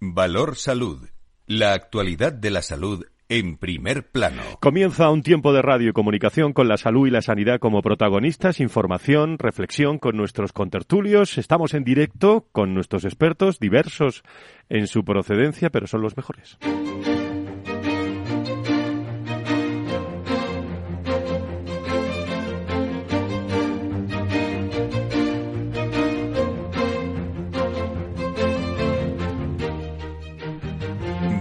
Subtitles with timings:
[0.00, 1.08] Valor Salud.
[1.46, 4.42] La actualidad de la salud en primer plano.
[4.60, 8.60] Comienza un tiempo de radio y comunicación con la salud y la sanidad como protagonistas,
[8.60, 11.36] información, reflexión con nuestros contertulios.
[11.36, 14.22] Estamos en directo con nuestros expertos, diversos
[14.68, 16.58] en su procedencia, pero son los mejores.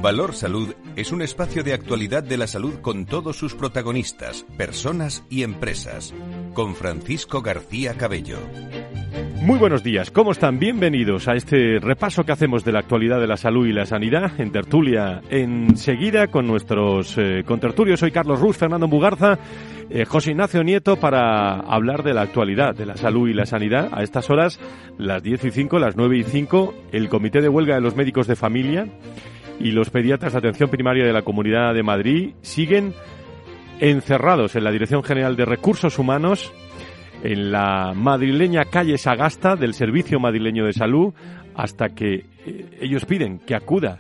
[0.08, 5.26] Valor Salud es un espacio de actualidad de la salud con todos sus protagonistas, personas
[5.30, 6.14] y empresas.
[6.54, 8.38] Con Francisco García Cabello.
[9.42, 10.60] Muy buenos días, ¿cómo están?
[10.60, 14.32] Bienvenidos a este repaso que hacemos de la actualidad de la salud y la sanidad
[14.40, 18.00] en tertulia enseguida con nuestros eh, contertulios.
[18.00, 19.38] Soy Carlos Ruz, Fernando Mugarza,
[19.90, 23.90] eh, José Ignacio Nieto para hablar de la actualidad de la salud y la sanidad.
[23.92, 24.58] A estas horas,
[24.98, 28.26] las 10 y 5, las 9 y 5, el Comité de Huelga de los Médicos
[28.28, 28.88] de Familia
[29.60, 32.94] y los pediatras de atención primaria de la Comunidad de Madrid siguen
[33.80, 36.54] encerrados en la Dirección General de Recursos Humanos
[37.24, 41.14] en la madrileña calle Sagasta del Servicio Madrileño de Salud
[41.56, 43.98] hasta que eh, ellos piden que acuda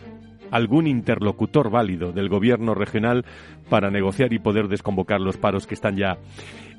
[0.51, 3.25] algún interlocutor válido del gobierno regional
[3.69, 6.17] para negociar y poder desconvocar los paros que están ya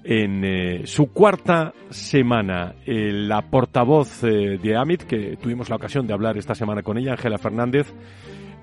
[0.05, 2.77] en eh, su cuarta semana.
[2.86, 7.12] Eh, la portavoz de AMIT, que tuvimos la ocasión de hablar esta semana con ella,
[7.12, 7.92] Ángela Fernández,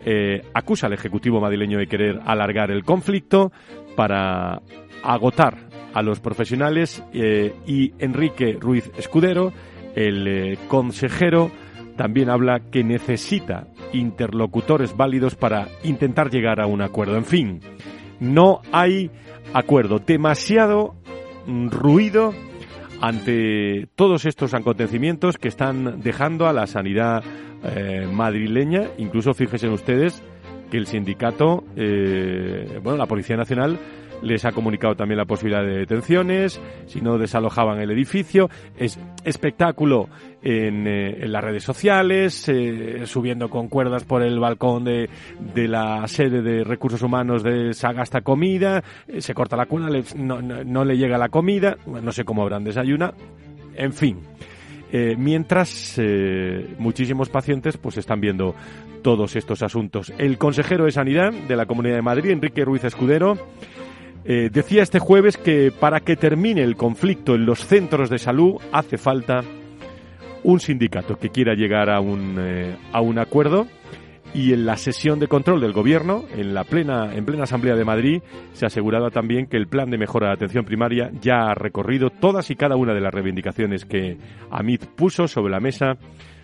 [0.07, 3.51] eh, acusa al Ejecutivo madrileño de querer alargar el conflicto
[3.95, 4.61] para
[5.03, 5.57] agotar
[5.95, 9.51] a los profesionales eh, y Enrique Ruiz Escudero,
[9.95, 11.49] el eh, consejero,
[11.95, 17.15] también habla que necesita interlocutores válidos para intentar llegar a un acuerdo.
[17.15, 17.61] En fin,
[18.19, 19.09] no hay
[19.53, 19.97] acuerdo.
[19.97, 20.93] Demasiado
[21.47, 22.33] ruido
[23.01, 27.23] ante todos estos acontecimientos que están dejando a la sanidad
[27.63, 28.89] eh, madrileña.
[28.97, 30.21] Incluso fíjense ustedes
[30.69, 33.79] que el sindicato, eh, bueno, la Policía Nacional
[34.21, 38.49] les ha comunicado también la posibilidad de detenciones, si no desalojaban el edificio.
[38.77, 40.09] Es espectáculo
[40.41, 42.51] en, eh, las redes sociales,
[43.05, 45.09] subiendo con cuerdas por el balcón de,
[45.53, 48.83] de, la sede de recursos humanos de Sagasta Comida,
[49.17, 53.13] se corta la cuna, no, no, le llega la comida, no sé cómo habrán desayuna,
[53.75, 54.19] en fin.
[54.91, 58.55] Eh, mientras eh, muchísimos pacientes pues están viendo
[59.01, 60.13] todos estos asuntos.
[60.17, 63.37] El consejero de Sanidad de la Comunidad de Madrid, Enrique Ruiz Escudero,
[64.25, 68.55] eh, decía este jueves que para que termine el conflicto en los centros de salud
[68.71, 69.43] hace falta
[70.43, 72.37] un sindicato que quiera llegar a un,
[72.91, 73.67] a un acuerdo
[74.35, 77.85] y en la sesión de control del Gobierno, en la plena, en plena Asamblea de
[77.85, 78.21] Madrid,
[78.51, 82.51] se aseguraba también que el plan de mejora de atención primaria ya ha recorrido todas
[82.51, 84.17] y cada una de las reivindicaciones que
[84.51, 85.97] AMIT puso sobre la mesa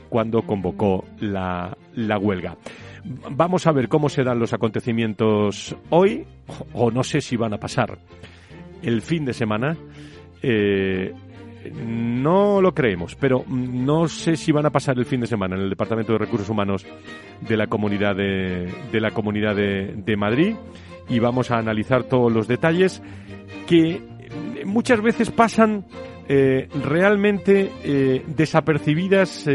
[0.09, 1.75] cuando convocó la
[2.17, 2.55] huelga.
[3.03, 6.25] Vamos a ver cómo se dan los acontecimientos hoy,
[6.73, 7.97] o no sé si van a pasar
[8.81, 9.75] el fin de semana.
[10.41, 11.13] Eh,
[11.85, 15.63] no lo creemos, pero no sé si van a pasar el fin de semana en
[15.63, 16.85] el Departamento de Recursos Humanos
[17.41, 20.55] de la Comunidad de, la Comunidad de, Madrid
[21.07, 23.03] y vamos a analizar todos los detalles
[23.67, 24.01] que
[24.65, 25.85] muchas veces pasan
[26.27, 29.47] eh, realmente eh, desapercibidas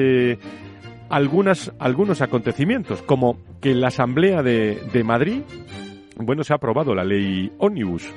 [1.09, 5.43] algunas, algunos acontecimientos, como que en la Asamblea de, de Madrid,
[6.17, 8.11] bueno, se ha aprobado la ley Omnibus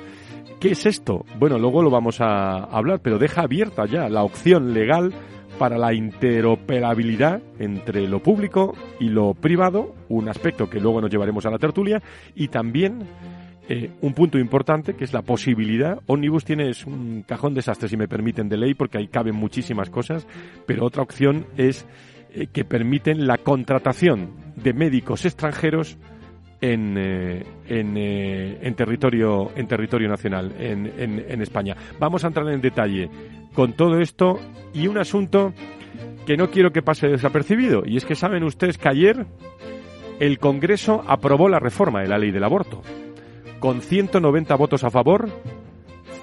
[0.60, 1.24] ¿Qué es esto?
[1.38, 5.10] Bueno, luego lo vamos a hablar, pero deja abierta ya la opción legal
[5.58, 11.46] para la interoperabilidad entre lo público y lo privado, un aspecto que luego nos llevaremos
[11.46, 12.02] a la tertulia,
[12.34, 13.06] y también
[13.70, 15.98] eh, un punto importante que es la posibilidad.
[16.06, 20.26] Omnibus tiene un cajón desastre, si me permiten, de ley, porque ahí caben muchísimas cosas,
[20.66, 21.86] pero otra opción es
[22.32, 25.98] eh, que permiten la contratación de médicos extranjeros
[26.60, 31.76] en, eh, eh, en, territorio, en territorio nacional, en, en, España.
[31.98, 33.08] Vamos a entrar en detalle
[33.54, 34.38] con todo esto
[34.74, 35.54] y un asunto
[36.26, 39.26] que no quiero que pase desapercibido, y es que saben ustedes que ayer
[40.20, 42.82] el Congreso aprobó la reforma de la ley del aborto,
[43.58, 45.30] con 190 votos a favor,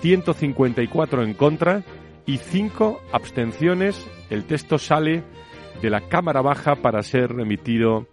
[0.01, 1.83] 154 en contra
[2.25, 4.05] y 5 abstenciones.
[4.29, 5.23] El texto sale
[5.81, 8.07] de la Cámara Baja para ser remitido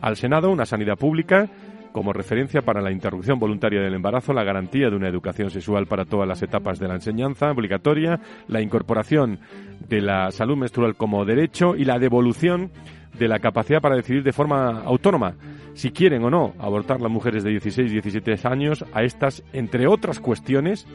[0.00, 1.50] al Senado, una sanidad pública
[1.92, 6.04] como referencia para la interrupción voluntaria del embarazo, la garantía de una educación sexual para
[6.04, 9.40] todas las etapas de la enseñanza obligatoria, la incorporación
[9.88, 12.70] de la salud menstrual como derecho y la devolución
[13.18, 15.34] de la capacidad para decidir de forma autónoma
[15.74, 19.86] si quieren o no abortar las mujeres de 16 y 17 años a estas, entre
[19.86, 20.86] otras cuestiones,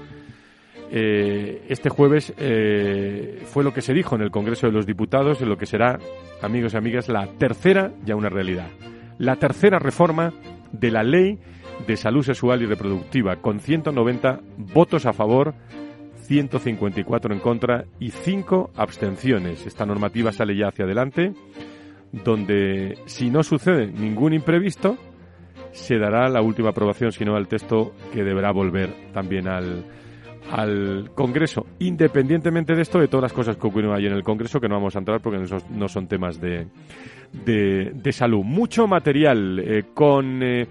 [0.95, 5.41] eh, este jueves eh, fue lo que se dijo en el Congreso de los Diputados,
[5.41, 5.99] en lo que será,
[6.41, 8.67] amigos y amigas, la tercera ya una realidad
[9.17, 10.33] la tercera reforma
[10.71, 11.39] de la ley
[11.87, 14.41] de salud sexual y reproductiva, con 190
[14.73, 15.53] votos a favor,
[16.23, 19.65] 154 en contra y 5 abstenciones.
[19.65, 21.33] Esta normativa sale ya hacia adelante,
[22.11, 24.97] donde si no sucede ningún imprevisto,
[25.71, 29.83] se dará la última aprobación, si no al texto que deberá volver también al,
[30.51, 34.59] al Congreso, independientemente de esto, de todas las cosas que ocurren ahí en el Congreso,
[34.59, 36.67] que no vamos a entrar porque no son, temas de,
[37.31, 38.43] de, salud.
[38.43, 40.41] Mucho material eh, con...
[40.43, 40.67] Eh,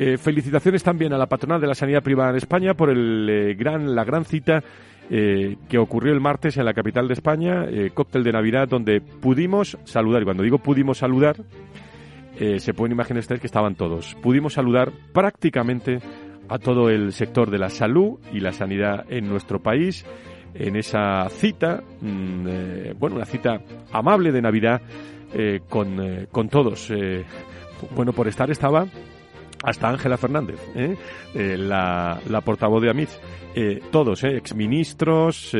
[0.00, 3.96] eh, felicitaciones también a la patronal de la sanidad privada en España por el, gran,
[3.96, 4.62] la gran cita
[5.08, 10.22] que ocurrió el martes en la capital de España, cóctel de Navidad, donde pudimos saludar.
[10.22, 11.36] Y cuando digo pudimos saludar,
[12.36, 14.14] se pueden imaginar ustedes que estaban todos.
[14.22, 15.98] Pudimos saludar prácticamente
[16.48, 20.04] a todo el sector de la salud y la sanidad en nuestro país
[20.54, 23.60] en esa cita, mm, eh, bueno, una cita
[23.92, 24.80] amable de Navidad
[25.32, 26.92] eh, con, eh, con, todos.
[27.94, 28.86] bueno, por estar estaba
[29.62, 30.60] hasta Ángela Fernández,
[31.34, 33.08] la, la, portavoz de AMIT.
[33.90, 35.56] todos, exministros,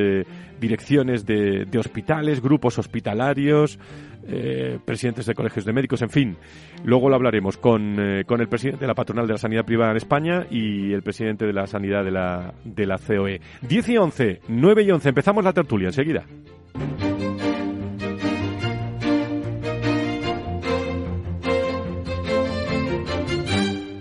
[0.61, 3.79] direcciones de, de hospitales, grupos hospitalarios,
[4.29, 6.37] eh, presidentes de colegios de médicos, en fin.
[6.85, 9.93] Luego lo hablaremos con, eh, con el presidente de la patronal de la sanidad privada
[9.93, 13.41] en España y el presidente de la sanidad de la, de la COE.
[13.63, 15.09] 10 y 11, 9 y 11.
[15.09, 16.25] Empezamos la tertulia enseguida.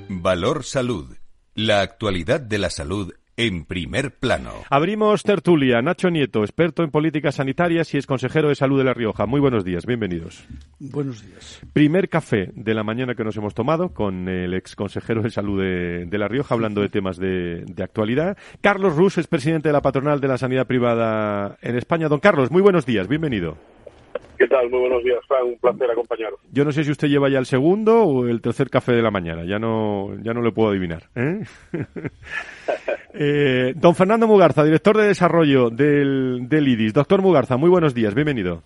[0.10, 1.16] Valor Salud.
[1.56, 4.50] La actualidad de la salud en primer plano.
[4.70, 5.82] Abrimos tertulia.
[5.84, 9.28] Nacho Nieto, experto en políticas sanitarias y es consejero de salud de La Rioja.
[9.28, 10.44] Muy buenos días, bienvenidos.
[10.80, 11.62] Buenos días.
[11.72, 15.62] Primer café de la mañana que nos hemos tomado con el ex consejero de salud
[15.62, 18.38] de, La Rioja hablando de temas de, actualidad.
[18.60, 22.10] Carlos Rus es presidente de la patronal de la sanidad privada en España.
[22.10, 23.56] Don Carlos, muy buenos días, bienvenido.
[24.38, 24.70] ¿Qué tal?
[24.70, 25.46] Muy buenos días, Fran.
[25.46, 26.40] Un placer acompañaros.
[26.52, 29.12] Yo no sé si usted lleva ya el segundo o el tercer café de la
[29.12, 29.46] mañana.
[29.46, 31.04] Ya no, ya no le puedo adivinar.
[31.16, 31.44] ¿eh?
[33.20, 36.94] Eh, don Fernando Mugarza, director de desarrollo del, del IDIS.
[36.94, 38.14] Doctor Mugarza, muy buenos días.
[38.14, 38.62] Bienvenido.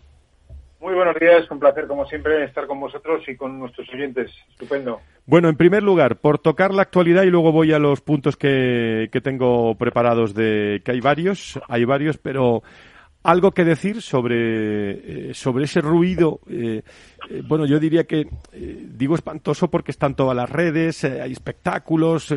[0.82, 4.30] Muy buenos días, un placer como siempre estar con vosotros y con nuestros oyentes.
[4.50, 5.00] Estupendo.
[5.26, 9.08] Bueno, en primer lugar, por tocar la actualidad y luego voy a los puntos que,
[9.12, 12.62] que tengo preparados de que hay varios, hay varios, pero
[13.24, 16.40] algo que decir sobre, eh, sobre ese ruido.
[16.50, 16.82] Eh,
[17.30, 22.34] eh, bueno, yo diría que digo espantoso porque están todas las redes, hay espectáculos,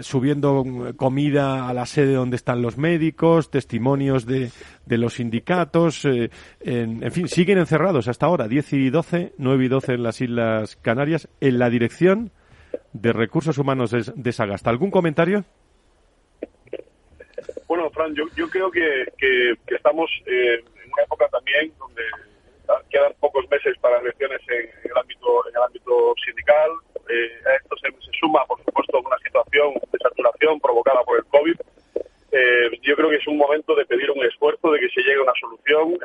[0.00, 0.64] subiendo
[0.96, 4.50] comida a la sede donde están los médicos, testimonios de,
[4.84, 6.30] de los sindicatos, en,
[6.60, 10.76] en, fin, siguen encerrados hasta ahora, 10 y 12, 9 y 12 en las Islas
[10.76, 12.30] Canarias, en la dirección
[12.92, 14.70] de recursos humanos de Sagasta.
[14.70, 15.44] ¿Algún comentario?
[17.66, 22.02] Bueno, Fran, yo, yo creo que, que, estamos eh, en una época también donde
[22.90, 26.70] quedan pocos meses para elecciones en, el ámbito en el ámbito sindical.
[27.08, 31.56] Eh, a esto se, suma, por supuesto, una situación de saturación provocada por el COVID.
[32.32, 35.20] Eh, yo creo que es un momento de pedir un esfuerzo, de que se llegue
[35.20, 35.98] a una solución.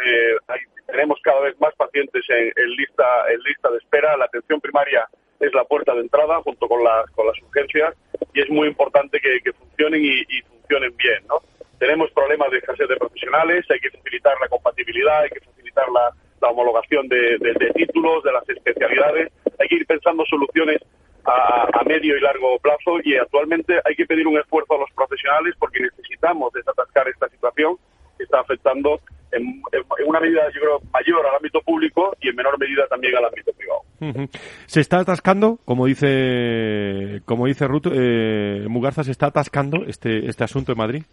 [0.88, 4.18] tenemos cada vez más pacientes en, lista en lista de espera.
[4.18, 5.08] La atención primaria
[5.40, 7.96] es la puerta de entrada junto con las con las urgencias
[8.34, 11.40] y es muy importante que, funcionen y, y funcionen bien, ¿no?
[11.80, 16.14] Tenemos problemas de escasez de profesionales, hay que facilitar la compatibilidad, hay que facilitar la,
[16.50, 17.38] homologación de,
[17.76, 20.80] títulos, de las especialidades, hay que ir pensando soluciones
[21.26, 25.56] a, medio y largo plazo y actualmente hay que pedir un esfuerzo a los profesionales
[25.58, 27.78] porque necesitamos desatascar esta situación
[28.18, 29.00] que está afectando
[29.32, 29.62] en,
[30.06, 33.52] una medida, yo creo, mayor al ámbito público y en menor medida también al ámbito
[33.54, 34.30] privado.
[34.66, 40.44] Se está atascando, como dice, como dice Ruth, eh, Mugarza, se está atascando este, este
[40.44, 41.04] asunto en Madrid.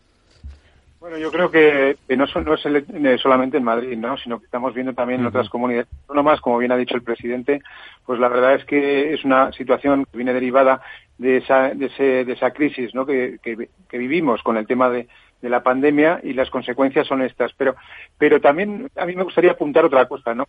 [1.06, 4.16] Bueno, yo creo que, no, no, es eh, solamente en Madrid, ¿no?
[4.16, 7.02] sino que estamos viendo también en otras comunidades No más, como bien ha dicho el
[7.02, 7.60] presidente,
[8.04, 10.80] pues la verdad es que es una situación que viene derivada
[11.16, 13.06] de esa, de, ese, de esa crisis ¿no?
[13.06, 15.06] que, que, vivimos con el tema de,
[15.46, 17.52] de la pandemia y las consecuencias son estas.
[17.52, 17.76] Pero,
[18.18, 20.48] pero también a mí me gustaría apuntar otra cosa, ¿no?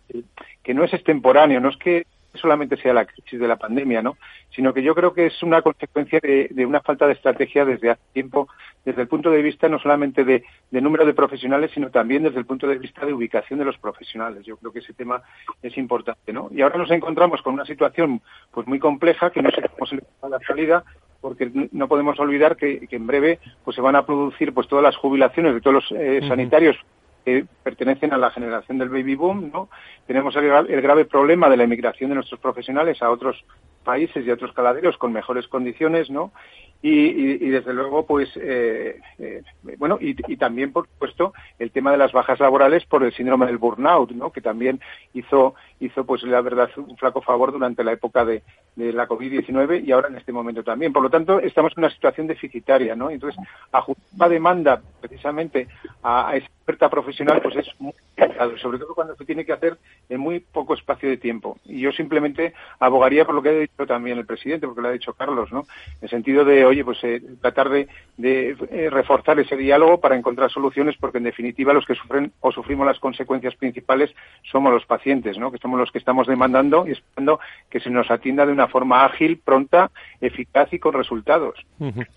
[0.64, 4.16] Que, no es extemporáneo, no es que solamente sea la crisis de la pandemia, ¿no?
[4.50, 8.02] Sino que yo creo que es una consecuencia de, una falta de estrategia desde hace
[8.12, 8.48] tiempo,
[8.84, 12.46] desde el punto de vista no solamente de, número de profesionales, sino también desde el
[12.46, 14.44] punto de vista de ubicación de los profesionales.
[14.44, 15.22] Yo creo que ese tema
[15.62, 16.48] es importante, ¿no?
[16.50, 19.96] Y ahora nos encontramos con una situación pues muy compleja que no sé cómo se
[19.96, 20.84] le va a la salida,
[21.20, 24.96] porque no podemos olvidar que, en breve pues se van a producir pues todas las
[24.96, 26.76] jubilaciones de todos los eh, sanitarios
[27.24, 29.68] que pertenecen a la generación del baby boom, ¿no?
[30.06, 33.44] Tenemos el, grave problema de la emigración de nuestros profesionales a otros
[33.84, 36.32] países y a otros caladeros con mejores condiciones, ¿no?
[36.80, 39.42] Y, desde luego, pues, eh, eh,
[39.78, 43.58] bueno, y, también, por supuesto, el tema de las bajas laborales por el síndrome del
[43.58, 44.30] burnout, ¿no?
[44.30, 44.80] Que también
[45.12, 48.42] hizo, hizo, pues la verdad, un flaco favor durante la época de,
[48.76, 50.92] la COVID-19 y ahora en este momento también.
[50.92, 53.10] Por lo tanto, estamos en una situación deficitaria, ¿no?
[53.10, 55.66] Entonces, ajustar la demanda precisamente
[56.00, 59.52] a, a esa oferta profesional, pues es muy complicado, sobre todo cuando se tiene que
[59.52, 61.58] hacer en muy poco espacio de tiempo.
[61.64, 64.92] Y yo simplemente abogaría por lo que ha dicho también el presidente, porque lo ha
[64.92, 65.66] dicho Carlos, ¿no?
[66.00, 70.50] En sentido de, oye, pues eh, tratar de, de eh, reforzar ese diálogo para encontrar
[70.50, 74.10] soluciones, porque en definitiva los que sufren o sufrimos las consecuencias principales
[74.50, 75.50] somos los pacientes, ¿no?
[75.50, 79.04] Que somos los que estamos demandando y esperando que se nos atienda de una forma
[79.04, 81.58] ágil, pronta, eficaz y con resultados.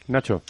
[0.08, 0.42] Nacho.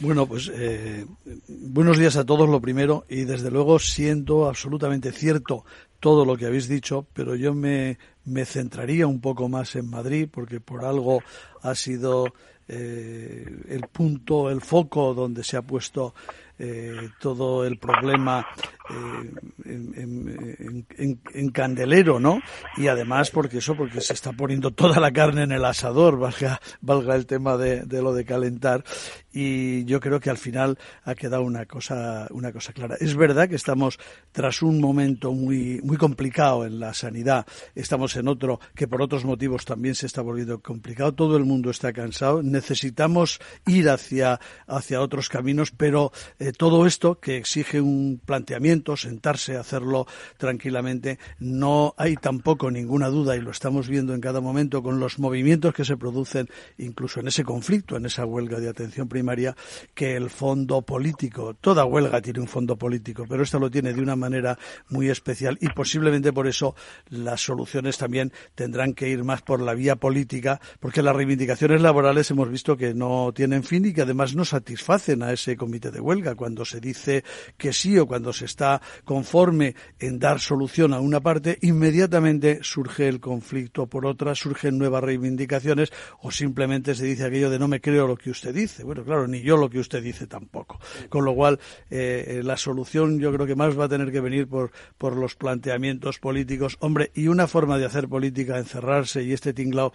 [0.00, 1.04] Bueno, pues eh,
[1.46, 5.66] buenos días a todos, lo primero, y desde luego siento absolutamente cierto
[6.00, 10.26] todo lo que habéis dicho, pero yo me, me centraría un poco más en Madrid,
[10.32, 11.22] porque por algo
[11.62, 12.32] ha sido
[12.72, 16.14] eh, el punto, el foco donde se ha puesto
[16.62, 18.46] eh, todo el problema
[18.90, 19.30] eh,
[19.64, 22.42] en, candelero, ¿no?
[22.76, 26.60] Y además porque eso, porque se está poniendo toda la carne en el asador, valga,
[26.82, 28.84] valga el tema de, de, lo de calentar.
[29.32, 32.96] Y yo creo que al final ha quedado una cosa, una cosa clara.
[33.00, 33.98] Es verdad que estamos
[34.32, 37.46] tras un momento muy, muy complicado en la sanidad.
[37.74, 41.14] Estamos en otro que por otros motivos también se está volviendo complicado.
[41.14, 42.42] Todo el mundo está cansado.
[42.42, 49.56] Necesitamos ir hacia, hacia otros caminos, pero eh, todo esto que exige un planteamiento, sentarse,
[49.56, 50.06] hacerlo
[50.38, 55.18] tranquilamente, no hay tampoco ninguna duda y lo estamos viendo en cada momento con los
[55.18, 59.56] movimientos que se producen incluso en ese conflicto, en esa huelga de atención primaria,
[59.94, 64.00] que el fondo político, toda huelga tiene un fondo político, pero esta lo tiene de
[64.00, 66.74] una manera muy especial y posiblemente por eso
[67.08, 72.30] las soluciones también tendrán que ir más por la vía política, porque las reivindicaciones laborales
[72.30, 76.00] hemos visto que no tienen fin y que además no satisfacen a ese comité de
[76.00, 77.22] huelga cuando se dice
[77.58, 83.08] que sí o cuando se está conforme en dar solución a una parte, inmediatamente surge
[83.08, 85.92] el conflicto por otra, surgen nuevas reivindicaciones
[86.22, 88.84] o simplemente se dice aquello de no me creo lo que usted dice.
[88.84, 90.80] Bueno, claro, ni yo lo que usted dice tampoco.
[91.10, 94.48] Con lo cual, eh, la solución yo creo que más va a tener que venir
[94.48, 96.78] por, por los planteamientos políticos.
[96.80, 99.92] Hombre, y una forma de hacer política, encerrarse y este tinglao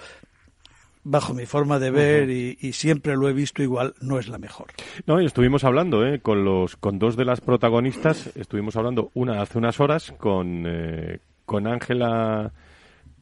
[1.05, 2.57] bajo mi forma de ver uh -huh.
[2.59, 4.67] y, y, siempre lo he visto igual, no es la mejor.
[5.05, 6.19] No, y estuvimos hablando ¿eh?
[6.19, 11.19] con los con dos de las protagonistas, estuvimos hablando una hace unas horas con eh,
[11.45, 12.51] con Ángela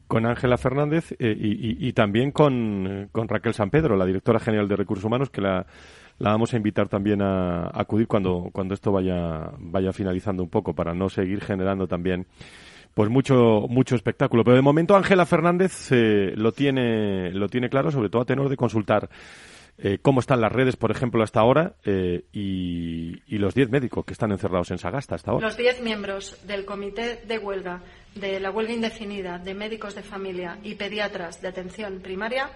[0.06, 4.68] con Ángela Fernández eh, y, y, también con, con Raquel San Pedro, la directora general
[4.68, 5.66] de Recursos Humanos, que la,
[6.18, 10.50] la vamos a invitar también a, a acudir cuando, cuando esto vaya, vaya finalizando un
[10.50, 12.26] poco para no seguir generando también
[12.94, 14.44] pues mucho mucho espectáculo.
[14.44, 18.48] Pero de momento Ángela Fernández eh, lo tiene lo tiene claro, sobre todo a tenor
[18.48, 19.10] de consultar
[19.76, 24.04] eh, cómo están las redes, por ejemplo, hasta ahora eh, y, y, los 10 médicos
[24.04, 25.48] que están encerrados en Sagasta hasta ahora.
[25.48, 27.82] Los 10 miembros del comité de huelga,
[28.14, 32.50] de la huelga indefinida, de médicos de familia y pediatras de atención primaria,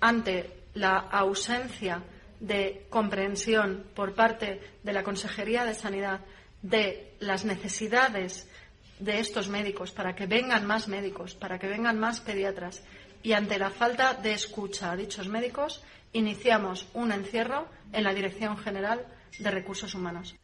[0.00, 2.02] ante la ausencia
[2.40, 6.22] de comprensión por parte de la Consejería de Sanidad
[6.60, 8.48] de las necesidades
[9.02, 12.84] de estos médicos, para que vengan más médicos, para que vengan más pediatras.
[13.22, 15.82] Y ante la falta de escucha a dichos médicos,
[16.12, 19.00] iniciamos un encierro en la Dirección General
[19.38, 20.36] de Recursos Humanos.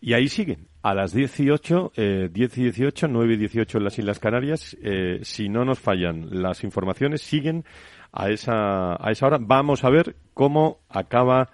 [0.00, 3.98] Y ahí siguen, a las 18, eh, 10 y 18, 9 y 18 en las
[3.98, 4.76] Islas Canarias.
[4.82, 7.64] Eh, si no nos fallan las informaciones, siguen
[8.12, 9.38] a esa, a esa hora.
[9.40, 11.50] Vamos a ver cómo acaba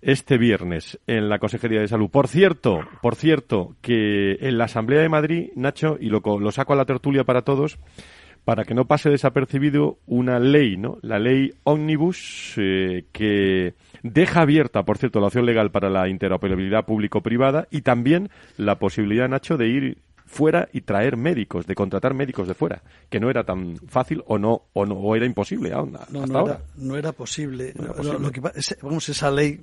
[0.00, 2.10] este viernes en la Consejería de Salud.
[2.10, 6.72] Por cierto, por cierto, que en la Asamblea de Madrid, Nacho, y lo, lo saco
[6.72, 7.78] a la tertulia para todos,
[8.48, 10.96] para que no pase desapercibido una ley, ¿no?
[11.02, 16.86] La ley Omnibus, eh, que deja abierta, por cierto, la opción legal para la interoperabilidad
[16.86, 22.46] público-privada y también la posibilidad, Nacho, de ir fuera y traer médicos, de contratar médicos
[22.46, 25.96] de fuera, que no era tan fácil o no o no o era imposible aún
[25.96, 26.54] hasta no, ahora.
[26.54, 27.72] Era, no era posible.
[27.74, 28.18] No era posible.
[28.20, 28.40] Lo que,
[28.82, 29.60] vamos, esa ley,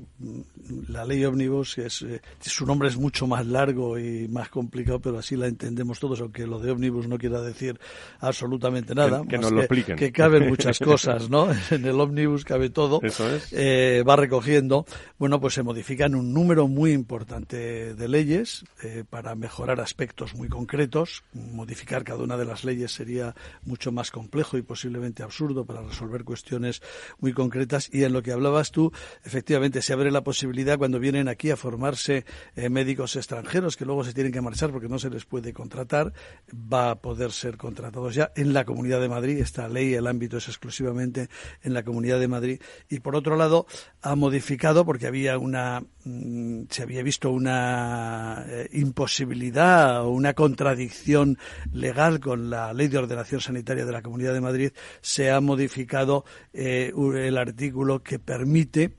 [0.89, 5.19] la ley ómnibus, es, eh, su nombre es mucho más largo y más complicado, pero
[5.19, 7.79] así la entendemos todos, aunque lo de ómnibus no quiera decir
[8.19, 9.21] absolutamente nada.
[9.21, 9.95] Que, que nos lo expliquen.
[9.95, 11.47] Que, que caben muchas cosas, ¿no?
[11.71, 12.99] en el ómnibus cabe todo.
[13.03, 13.53] Eso es.
[13.53, 14.85] Eh, va recogiendo.
[15.19, 20.49] Bueno, pues se modifican un número muy importante de leyes eh, para mejorar aspectos muy
[20.55, 21.25] concretos.
[21.33, 23.35] Modificar cada una de las leyes sería
[23.65, 26.81] mucho más complejo y posiblemente absurdo para resolver cuestiones
[27.19, 27.89] muy concretas.
[27.91, 28.93] Y en lo que hablabas tú,
[29.25, 32.23] efectivamente, se abre la posibilidad cuando vienen aquí a formarse
[32.55, 36.13] eh, médicos extranjeros que luego se tienen que marchar porque no se les puede contratar,
[36.53, 39.39] va a poder ser contratados ya en la Comunidad de Madrid.
[39.39, 41.27] Esta ley, el ámbito es exclusivamente
[41.63, 42.61] en la Comunidad de Madrid.
[42.89, 43.65] Y por otro lado,
[44.01, 51.39] ha modificado porque había una, mmm, se había visto una eh, imposibilidad o una contradicción
[51.73, 54.71] legal con la Ley de Ordenación Sanitaria de la Comunidad de Madrid,
[55.01, 56.23] se ha modificado
[56.53, 58.91] eh, el artículo que permite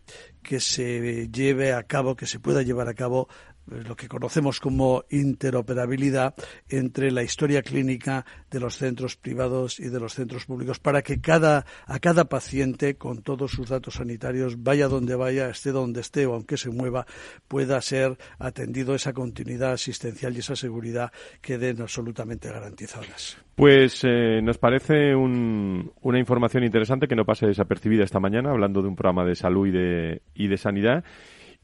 [0.42, 3.28] que se lleve a cabo, que se pueda llevar a cabo
[3.66, 6.34] lo que conocemos como interoperabilidad
[6.68, 11.20] entre la historia clínica de los centros privados y de los centros públicos para que
[11.20, 16.26] cada, a cada paciente con todos sus datos sanitarios, vaya donde vaya, esté donde esté
[16.26, 17.06] o aunque se mueva,
[17.48, 23.38] pueda ser atendido esa continuidad asistencial y esa seguridad queden absolutamente garantizadas.
[23.54, 28.88] Pues eh, nos parece una información interesante que no pase desapercibida esta mañana, hablando de
[28.88, 31.04] un programa de salud y de, y de sanidad.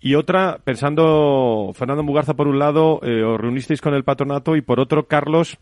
[0.05, 4.61] Y otra, pensando, Fernando Mugarza, por un lado, eh, os reunisteis con el patronato y
[4.61, 5.59] por otro, Carlos,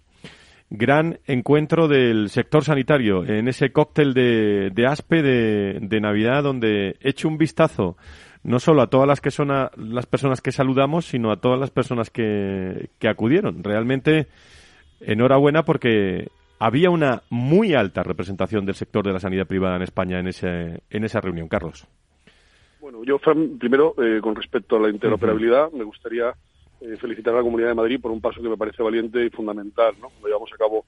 [0.70, 7.10] gran encuentro del sector sanitario en ese cóctel de, de ASPE de, Navidad donde he
[7.10, 7.98] hecho un vistazo
[8.42, 11.70] no solo a todas las que son las personas que saludamos, sino a todas las
[11.70, 13.62] personas que, que acudieron.
[13.62, 14.28] Realmente,
[15.00, 16.28] enhorabuena porque
[16.58, 20.80] había una muy alta representación del sector de la sanidad privada en España en, ese,
[20.88, 21.48] en esa reunión.
[21.48, 21.86] Carlos.
[22.80, 23.18] Bueno, yo,
[23.58, 26.34] primero, eh, con respecto a la interoperabilidad, me gustaría
[26.80, 29.28] eh, felicitar a la Comunidad de Madrid por un paso que me parece valiente y
[29.28, 29.94] fundamental.
[30.00, 30.08] ¿no?
[30.08, 30.86] Cuando llevamos a cabo,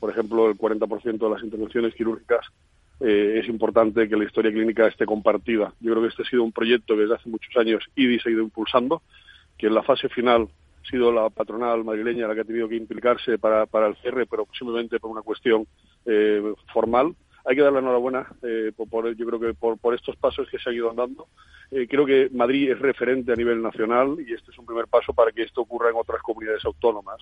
[0.00, 2.46] por ejemplo, el 40% de las intervenciones quirúrgicas,
[3.00, 5.74] eh, es importante que la historia clínica esté compartida.
[5.80, 8.30] Yo creo que este ha sido un proyecto que desde hace muchos años IDIS ha
[8.30, 9.02] ido impulsando,
[9.58, 10.48] que en la fase final
[10.82, 14.24] ha sido la patronal madrileña la que ha tenido que implicarse para, para el cierre,
[14.24, 15.66] pero posiblemente por una cuestión
[16.72, 20.58] formal hay que dar la enhorabuena eh, por, yo creo que por, estos pasos que
[20.58, 21.28] se han ido andando.
[21.70, 25.12] Eh, creo que Madrid es referente a nivel nacional y este es un primer paso
[25.12, 27.20] para que esto ocurra en otras comunidades autónomas.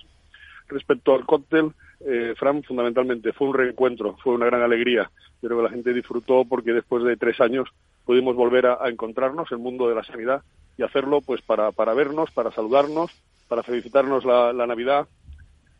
[0.67, 5.11] Respecto al cóctel, eh, Fran, fundamentalmente fue un reencuentro, fue una gran alegría.
[5.41, 7.69] Creo que la gente disfrutó porque después de tres años
[8.05, 10.41] pudimos volver a, encontrarnos en el mundo de la sanidad
[10.77, 13.11] y hacerlo pues para vernos, para saludarnos,
[13.49, 15.07] para felicitarnos la Navidad,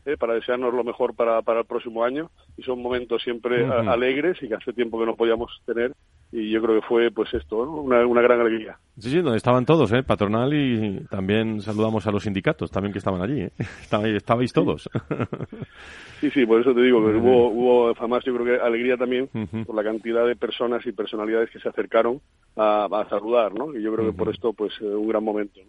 [0.05, 0.17] ¿eh?
[0.17, 4.47] para desearnos lo mejor para, para el próximo año y son momentos siempre alegres y
[4.47, 5.93] que hace tiempo que no podíamos tener
[6.33, 8.75] y yo creo que fue pues esto, una, una, gran alegría.
[8.97, 10.01] Sí, sí, donde estaban todos, ¿eh?
[10.01, 13.51] patronal y también saludamos a los sindicatos también que estaban allí, ¿eh?
[14.15, 14.89] estabais, todos.
[16.19, 19.27] Sí, sí, por eso te digo que hubo, hubo además yo creo que alegría también
[19.65, 22.21] por la cantidad de personas y personalidades que se acercaron
[22.55, 23.75] a, saludar, ¿no?
[23.77, 25.59] Y yo creo que por esto pues eh, un gran momento.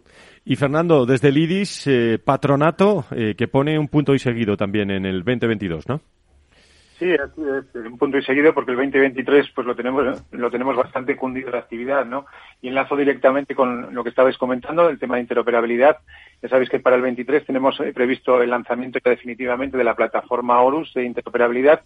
[0.45, 4.91] Y Fernando, desde el IDIS, eh, patronato eh, que pone un punto y seguido también
[4.91, 5.99] en el 2022, ¿no?
[6.97, 11.17] Sí, es, un punto y seguido porque el 2023 pues lo tenemos lo tenemos bastante
[11.17, 12.25] cundido de actividad, ¿no?
[12.61, 15.97] Y enlazo directamente con lo que estabais comentando, el tema de interoperabilidad.
[16.41, 20.61] Ya sabéis que para el 23 tenemos eh, previsto el lanzamiento definitivamente de la plataforma
[20.61, 21.81] Horus de interoperabilidad,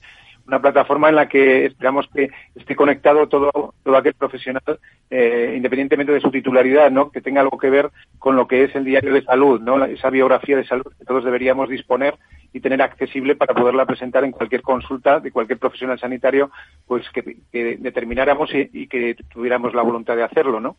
[0.45, 6.11] una plataforma en la que esperamos que esté conectado todo todo aquel profesional, eh, independientemente
[6.11, 7.09] de su titularidad, ¿no?
[7.09, 9.83] Que tenga algo que ver con lo que es el diario de salud, ¿no?
[9.85, 12.13] Esa biografía de salud que todos deberíamos disponer
[12.53, 16.51] y tener accesible para poderla presentar en cualquier consulta de cualquier profesional sanitario,
[16.87, 17.37] pues que,
[17.77, 20.77] determináramos y, que tuviéramos la voluntad de hacerlo, ¿no?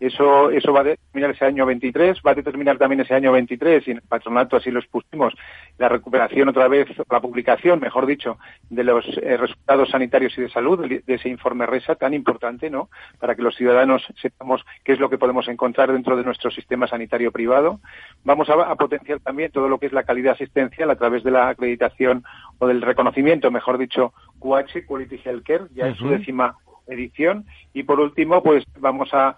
[0.00, 3.86] Eso, eso va a determinar ese año 23, va a determinar también ese año 23,
[3.86, 5.32] y en el patronato así lo expusimos,
[5.78, 8.36] la recuperación otra vez, la publicación, mejor dicho,
[8.68, 12.88] de los eh, resultados sanitarios y de salud, de, ese informe RESA tan importante, ¿no?
[13.20, 16.88] Para que los ciudadanos sepamos qué es lo que podemos encontrar dentro de nuestro sistema
[16.88, 17.78] sanitario privado.
[18.24, 21.48] Vamos a, potenciar también todo lo que es la calidad asistencial a través de la
[21.48, 22.24] acreditación
[22.58, 27.44] o del reconocimiento, mejor dicho, QH, Quality Healthcare, ya en su décima edición.
[27.72, 29.36] Y por último, pues vamos a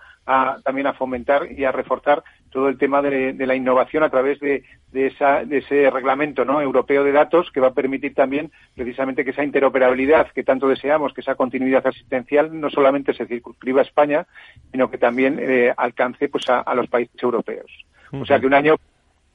[0.65, 4.63] también a fomentar y a reforzar todo el tema de, la innovación a través de,
[4.93, 6.63] esa, de, ese reglamento ¿no?
[6.63, 11.13] europeo de datos que va a permitir también precisamente que esa interoperabilidad que tanto deseamos,
[11.13, 14.27] que esa continuidad asistencial no solamente se circunscriba a España,
[14.71, 17.71] sino que también eh, alcance pues a, los países europeos.
[18.13, 18.77] O sea que un año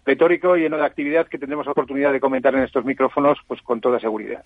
[0.10, 4.00] retórico lleno de actividad que tendremos oportunidad de comentar en estos micrófonos pues con toda
[4.00, 4.44] seguridad.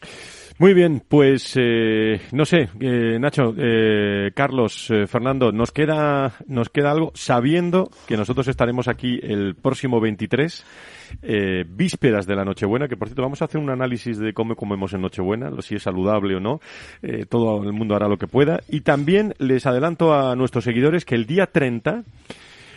[0.60, 6.92] Muy bien, pues eh, no sé, eh, Nacho, eh, Carlos, Fernando, nos queda nos queda
[6.92, 10.66] algo sabiendo que nosotros estaremos aquí el próximo 23
[11.68, 14.94] vísperas de la Nochebuena, que por cierto vamos a hacer un análisis de cómo comemos
[14.94, 16.60] en Nochebuena, si es saludable o no,
[17.30, 21.14] todo el mundo hará lo que pueda y también les adelanto a nuestros seguidores que
[21.14, 22.04] el día 30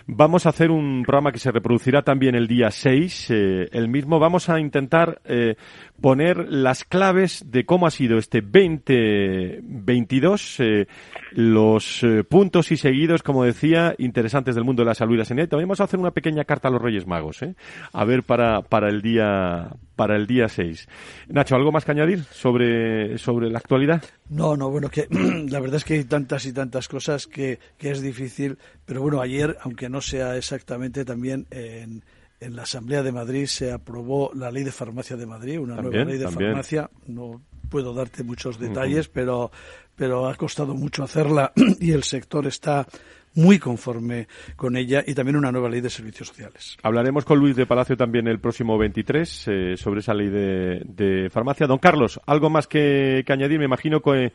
[0.08, 3.30] Vamos a hacer un programa que se reproducirá también el día 6.
[3.30, 5.56] Eh, el mismo vamos a intentar eh,
[6.00, 10.86] poner las claves de cómo ha sido este 2022, eh,
[11.32, 15.24] los eh, puntos y seguidos, como decía, interesantes del mundo de la salud y la
[15.24, 15.48] sanidad.
[15.48, 17.54] También vamos a hacer una pequeña carta a los Reyes Magos, ¿eh?
[17.92, 20.88] a ver para, para el día para el día 6.
[21.28, 24.04] Nacho, ¿algo más que añadir sobre, sobre la actualidad?
[24.28, 25.08] No, no, bueno, que
[25.48, 29.22] la verdad es que hay tantas y tantas cosas que, que es difícil, pero bueno,
[29.22, 32.04] ayer, aunque no sea exactamente también en
[32.40, 36.04] en la Asamblea de Madrid se aprobó la ley de farmacia de Madrid, una nueva
[36.04, 36.90] ley de farmacia.
[37.06, 39.50] No puedo darte muchos detalles, pero,
[39.94, 42.86] pero ha costado mucho hacerla y el sector está
[43.34, 46.76] muy conforme con ella y también una nueva ley de servicios sociales.
[46.82, 51.66] Hablaremos con Luis de Palacio también el próximo 23 eh, sobre esa ley de, farmacia.
[51.66, 54.32] Don Carlos, algo más que, añadir, me imagino que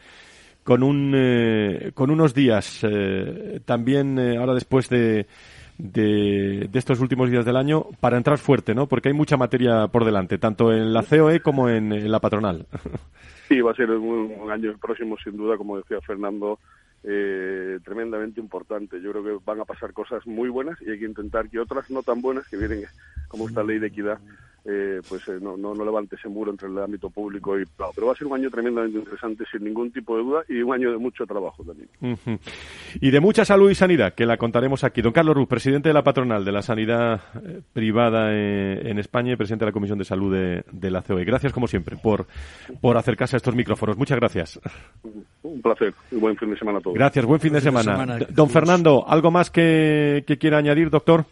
[0.64, 5.26] con un eh, con unos días eh, también ahora después de,
[5.82, 8.88] de, estos últimos días del año para entrar fuerte, ¿no?
[8.88, 12.66] Porque hay mucha materia por delante, tanto en la COE como en, la patronal.
[13.48, 16.58] Sí, va a ser un, un año próximo, sin duda, como decía Fernando,
[17.04, 19.02] eh, tremendamente importante.
[19.02, 21.90] Yo creo que van a pasar cosas muy buenas y hay que intentar que otras
[21.90, 22.84] no tan buenas, que vienen
[23.28, 24.20] como esta ley de equidad,
[24.64, 27.94] eh, pues eh, no, no, levante ese muro entre el ámbito público y privado.
[27.96, 30.74] Pero va a ser un año tremendamente interesante, sin ningún tipo de duda, y un
[30.74, 31.90] año de mucho trabajo también.
[33.00, 35.02] Y de mucha salud y sanidad, que la contaremos aquí.
[35.02, 39.36] Don Carlos Ruz, presidente de la patronal de la sanidad eh, privada en España y
[39.36, 41.26] presidente de la Comisión de Salud de, la COE.
[41.26, 42.28] Gracias, como siempre, por,
[42.82, 43.98] por acercarse a estos micrófonos.
[43.98, 44.60] Muchas gracias.
[45.42, 46.96] Un placer y buen fin de semana a todos.
[46.96, 48.20] Gracias, buen fin de semana.
[48.30, 51.26] Don Fernando, ¿algo más que quiera añadir, doctor?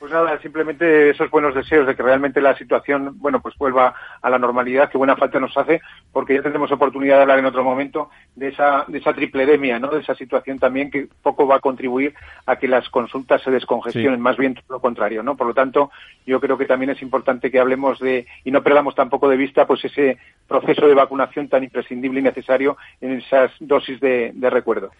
[0.00, 4.30] Pues nada, simplemente esos buenos deseos de que realmente la situación, bueno, pues vuelva a
[4.30, 7.62] la normalidad, que buena falta nos hace, porque ya tendremos oportunidad de hablar en otro
[7.62, 9.88] momento de esa, de esa tripledemia, ¿no?
[9.88, 12.14] De esa situación también que poco va a contribuir
[12.46, 15.36] a que las consultas se descongestionen, más bien todo lo contrario, ¿no?
[15.36, 15.90] Por lo tanto,
[16.24, 19.66] yo creo que también es importante que hablemos de, y no perdamos tampoco de vista,
[19.66, 20.16] pues ese
[20.48, 24.92] proceso de vacunación tan imprescindible y necesario en esas dosis de recuerdo.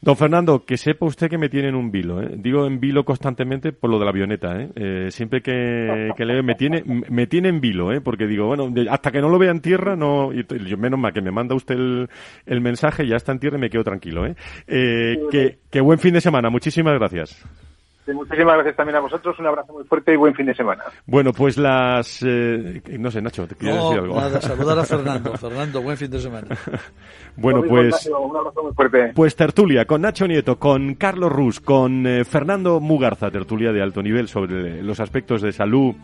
[0.00, 2.22] Don Fernando, que sepa usted que me tiene en un vilo.
[2.22, 2.34] ¿eh?
[2.36, 4.60] Digo en vilo constantemente por lo de la avioneta.
[4.60, 4.70] ¿eh?
[4.76, 8.00] eh siempre que, que le me tiene, me tiene en vilo, ¿eh?
[8.00, 11.22] porque digo, bueno, hasta que no lo vea en tierra, no, yo, menos mal que
[11.22, 12.08] me manda usted el,
[12.44, 14.26] el mensaje, ya está en tierra y me quedo tranquilo.
[14.26, 14.36] ¿eh?
[14.66, 16.50] eh que, que buen fin de semana.
[16.50, 17.44] Muchísimas gracias.
[18.14, 20.84] Muchísimas gracias también a vosotros, un abrazo muy fuerte y buen fin de semana.
[21.06, 22.22] Bueno, pues las...
[22.22, 24.16] Eh, no sé, Nacho, ¿te quieres decir algo?
[24.16, 25.32] nada, saludar a Fernando.
[25.36, 26.48] Fernando, buen fin de semana.
[27.36, 28.06] bueno, pues...
[28.06, 29.12] un abrazo muy fuerte.
[29.14, 34.02] Pues tertulia con Nacho Nieto, con Carlos Rus, con eh, Fernando Mugarza, tertulia de alto
[34.02, 35.94] nivel sobre los aspectos de salud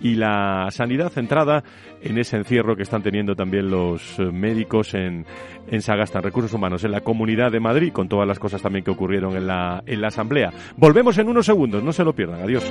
[0.00, 1.62] y la sanidad centrada
[2.02, 5.24] en ese encierro que están teniendo también los eh, médicos en,
[5.68, 8.84] en Sagasta, en Recursos Humanos, en la Comunidad de Madrid, con todas las cosas también
[8.84, 10.50] que ocurrieron en la, en la Asamblea.
[10.76, 12.42] Volvemos en unos segundos, no se lo pierdan.
[12.42, 12.70] Adiós.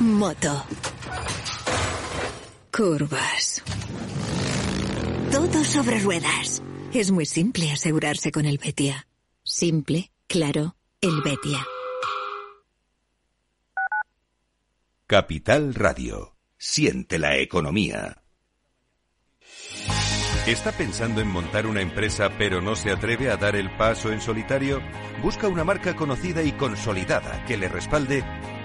[0.00, 0.64] Moto.
[2.74, 3.62] Curvas.
[5.30, 6.62] Todo sobre ruedas.
[6.94, 9.06] Es muy simple asegurarse con el Betia.
[9.42, 11.66] Simple, claro, el Betia.
[15.06, 16.34] Capital Radio.
[16.56, 18.22] Siente la economía.
[20.46, 24.22] ¿Está pensando en montar una empresa pero no se atreve a dar el paso en
[24.22, 24.80] solitario?
[25.22, 28.24] Busca una marca conocida y consolidada que le respalde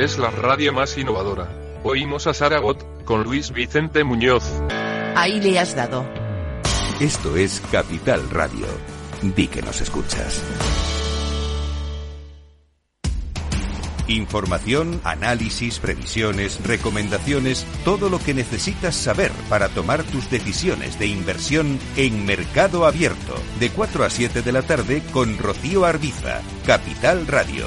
[0.00, 1.46] Es la radio más innovadora.
[1.84, 4.42] Oímos a Saragot, con Luis Vicente Muñoz.
[5.14, 6.06] Ahí le has dado.
[6.98, 8.66] Esto es Capital Radio.
[9.20, 10.42] Di que nos escuchas.
[14.06, 21.78] Información, análisis, previsiones, recomendaciones, todo lo que necesitas saber para tomar tus decisiones de inversión
[21.96, 27.66] en Mercado Abierto, de 4 a 7 de la tarde con Rocío Arbiza, Capital Radio.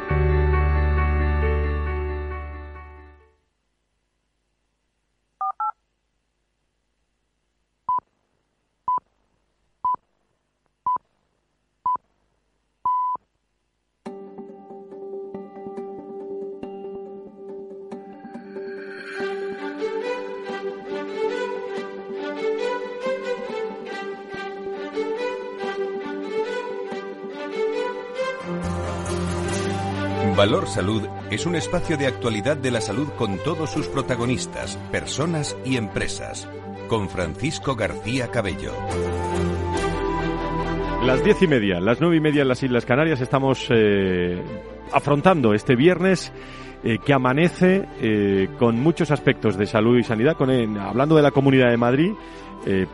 [30.41, 35.55] Valor Salud es un espacio de actualidad de la salud con todos sus protagonistas, personas
[35.63, 36.49] y empresas.
[36.87, 38.73] Con Francisco García Cabello.
[41.05, 44.41] Las diez y media, las nueve y media en las Islas Canarias estamos eh,
[44.91, 46.33] afrontando este viernes
[46.83, 51.69] eh, que amanece eh, con muchos aspectos de salud y sanidad, hablando de la Comunidad
[51.69, 52.13] de Madrid,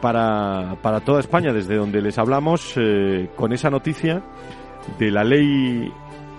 [0.02, 2.76] para, para toda España, desde donde les hablamos,
[3.38, 4.22] con esa noticia
[4.98, 5.92] de la ley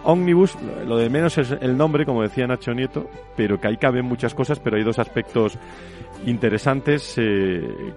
[0.04, 0.56] Omnibus,
[0.87, 4.34] lo de menos es el nombre, como decía Nacho Nieto, pero que ahí caben muchas
[4.34, 5.58] cosas, pero hay dos aspectos
[6.26, 7.16] interesantes,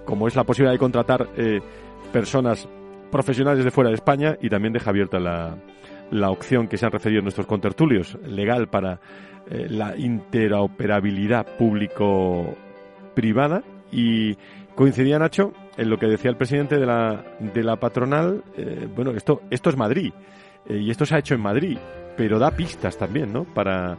[0.05, 1.27] como es la posibilidad de contratar
[2.11, 2.67] personas
[3.11, 5.57] profesionales de fuera de España y también deja abierta la,
[6.11, 8.99] la opción que se han referido nuestros contertulios, legal para
[9.49, 13.63] eh, la interoperabilidad público-privada.
[13.91, 14.35] Y
[14.75, 18.43] coincidía, Nacho, en lo que decía el presidente de la, de la patronal.
[18.57, 20.11] Eh, bueno, esto, esto es Madrid
[20.67, 21.78] eh, y esto se ha hecho en Madrid,
[22.17, 23.43] pero da pistas también, ¿no?
[23.45, 23.97] Para,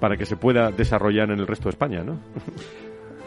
[0.00, 2.18] para que se pueda desarrollar en el resto de España, ¿no?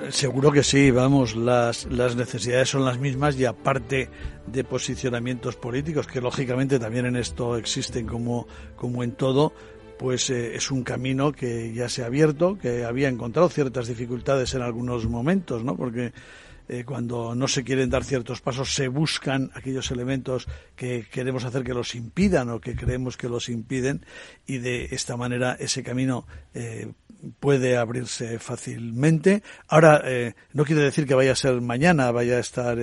[0.09, 4.09] Seguro que sí, vamos, las, las necesidades son las mismas y aparte
[4.47, 9.51] de posicionamientos políticos, que lógicamente también en esto existen como, como en todo,
[9.99, 14.53] pues eh, es un camino que ya se ha abierto, que había encontrado ciertas dificultades
[14.55, 15.75] en algunos momentos, ¿no?
[15.75, 16.13] Porque
[16.69, 21.63] eh, cuando no se quieren dar ciertos pasos, se buscan aquellos elementos que queremos hacer
[21.63, 24.05] que los impidan o que creemos que los impiden
[24.45, 26.91] y de esta manera ese camino eh,
[27.39, 29.41] puede abrirse fácilmente.
[29.67, 32.77] Ahora, eh, no quiere decir que vaya a ser mañana, vaya a estar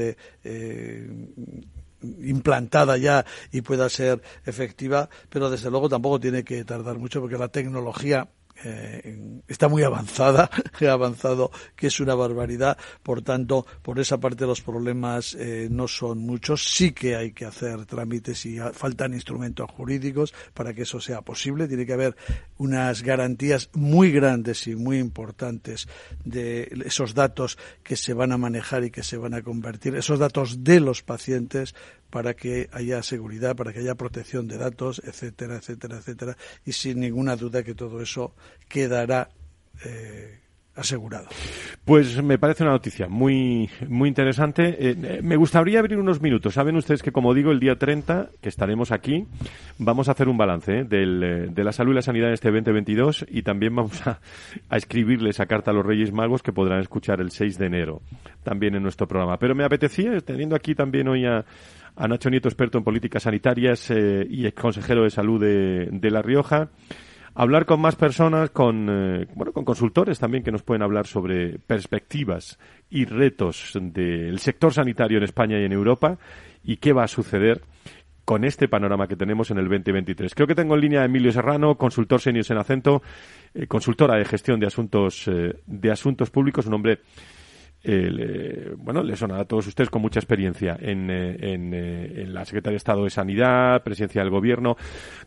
[2.03, 7.39] implantada ya y pueda ser efectiva, pero desde luego tampoco tiene que tardar mucho porque
[7.39, 8.29] la tecnología
[8.65, 12.79] eh, está muy avanzada, ha avanzado, que es una barbaridad.
[13.03, 16.65] Por tanto, por esa parte los problemas eh, no son muchos.
[16.65, 21.69] Sí que hay que hacer trámites y faltan instrumentos jurídicos para que eso sea posible.
[21.69, 22.17] Tiene que haber
[22.59, 25.89] unas garantías muy grandes y muy importantes
[26.25, 30.19] de esos datos que se van a manejar y que se van a convertir, esos
[30.19, 31.75] datos de los pacientes
[32.11, 36.37] para que haya seguridad, para que haya protección de datos, etcétera, etcétera, etcétera.
[36.65, 38.35] Y sin ninguna duda que todo eso
[38.69, 39.29] quedará
[39.85, 40.41] eh,
[40.77, 41.27] asegurado.
[41.85, 44.77] Pues me parece una noticia muy, muy interesante.
[44.79, 46.55] Eh, eh, me gustaría abrir unos minutos.
[46.55, 49.27] Saben ustedes que, como digo, el día 30, que estaremos aquí,
[49.79, 53.27] vamos a hacer un balance del, de la salud y la sanidad en este 2022
[53.29, 54.21] y también vamos a,
[54.69, 58.03] a escribirle esa carta a los Reyes Magos que podrán escuchar el 6 de enero
[58.43, 59.39] también en nuestro programa.
[59.39, 61.45] Pero me apetecía, teniendo aquí también hoy a,
[61.97, 66.23] a Nacho Nieto, experto en políticas sanitarias eh, y ex consejero de salud de, La
[66.23, 66.69] Rioja.
[67.39, 71.59] Hablar con más personas, con, eh, bueno, con consultores también que nos pueden hablar sobre
[71.59, 76.17] perspectivas y retos del sector sanitario en España y en Europa
[76.65, 77.61] y qué va a suceder
[78.25, 80.35] con este panorama que tenemos en el 2023.
[80.35, 83.03] Creo que tengo en línea a Emilio Serrano, consultor senior en acento,
[83.53, 85.31] eh, consultora de gestión de asuntos,
[85.67, 87.01] de asuntos públicos, un hombre
[87.89, 92.45] eh, bueno, le sonará a todos ustedes con mucha experiencia en, eh, eh, en, la
[92.45, 94.77] Secretaría de Estado de Sanidad, presidencia del Gobierno.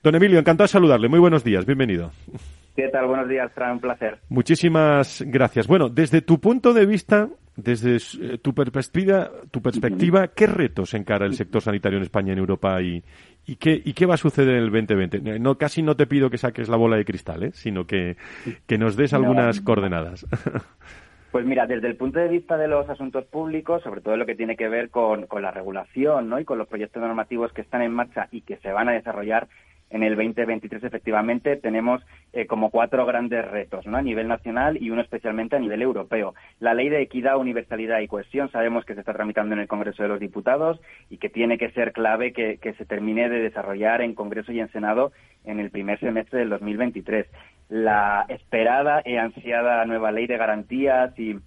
[0.04, 1.08] Don Emilio, encantado de saludarle.
[1.08, 2.12] Muy buenos días, bienvenido.
[2.76, 3.08] ¿Qué tal?
[3.08, 4.19] Buenos días, Fran, un placer.
[4.28, 5.67] Muchísimas gracias.
[5.67, 11.36] Bueno, desde tu punto de vista, desde tu perspectiva, tu perspectiva, ¿qué retos encara el
[11.36, 13.02] sector sanitario en España, en Europa y,
[13.45, 15.39] y qué, y qué va a suceder en el 2020?
[15.39, 18.17] No, casi no te pido que saques la bola de cristal, sino que,
[18.67, 20.26] que nos des algunas coordenadas.
[21.32, 24.34] Pues mira, desde el punto de vista de los asuntos públicos, sobre todo lo que
[24.34, 26.39] tiene que ver con, la regulación ¿no?
[26.39, 29.48] y con los proyectos normativos que están en marcha y que se van a desarrollar
[29.92, 33.98] en el 2023, efectivamente, tenemos eh, como cuatro grandes retos ¿no?
[33.98, 36.34] a nivel nacional y uno especialmente a nivel europeo.
[36.60, 40.04] La ley de equidad, universalidad y cohesión sabemos que se está tramitando en el Congreso
[40.04, 44.02] de los Diputados y que tiene que ser clave que, que se termine de desarrollar
[44.02, 45.12] en Congreso y en Senado
[45.44, 47.28] en el primer semestre del 2023
[47.70, 51.38] la esperada y ansiada nueva ley de garantías y,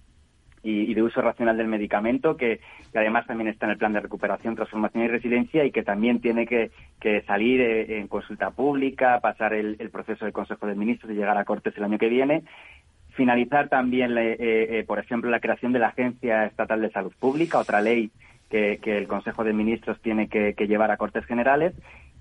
[0.63, 2.61] y, de uso racional del medicamento, que,
[2.95, 6.47] además también está en el plan de recuperación, transformación y residencia y que también tiene
[6.47, 6.71] que,
[7.27, 11.43] salir eh, en consulta pública, pasar el, proceso del Consejo de Ministros y llegar a
[11.43, 12.43] Cortes el año que viene.
[13.09, 17.59] Finalizar también, eh, eh, por ejemplo, la creación de la Agencia Estatal de Salud Pública,
[17.59, 18.09] otra ley
[18.49, 21.73] que, el Consejo de Ministros tiene que, llevar a Cortes Generales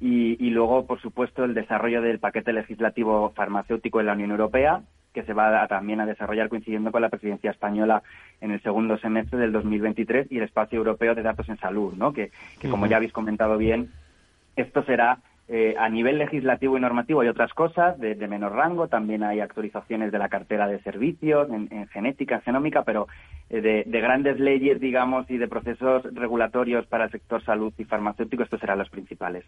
[0.04, 4.82] y, luego, por supuesto, el desarrollo del paquete legislativo farmacéutico en la Unión Europea,
[5.14, 8.02] que se va también a desarrollar coincidiendo con la presidencia española
[8.40, 12.12] en el segundo semestre del 2023 y el espacio europeo de datos en salud, ¿no?
[12.12, 12.32] Que,
[12.68, 13.90] como ya habéis comentado bien,
[14.56, 19.24] esto será Eh, a nivel legislativo y normativo hay otras cosas de, menor rango, también
[19.24, 23.08] hay actualizaciones de la cartera de servicios en, genética, en genómica, pero
[23.50, 28.44] eh, de, grandes leyes, digamos, y de procesos regulatorios para el sector salud y farmacéutico,
[28.44, 29.44] estos serán los principales.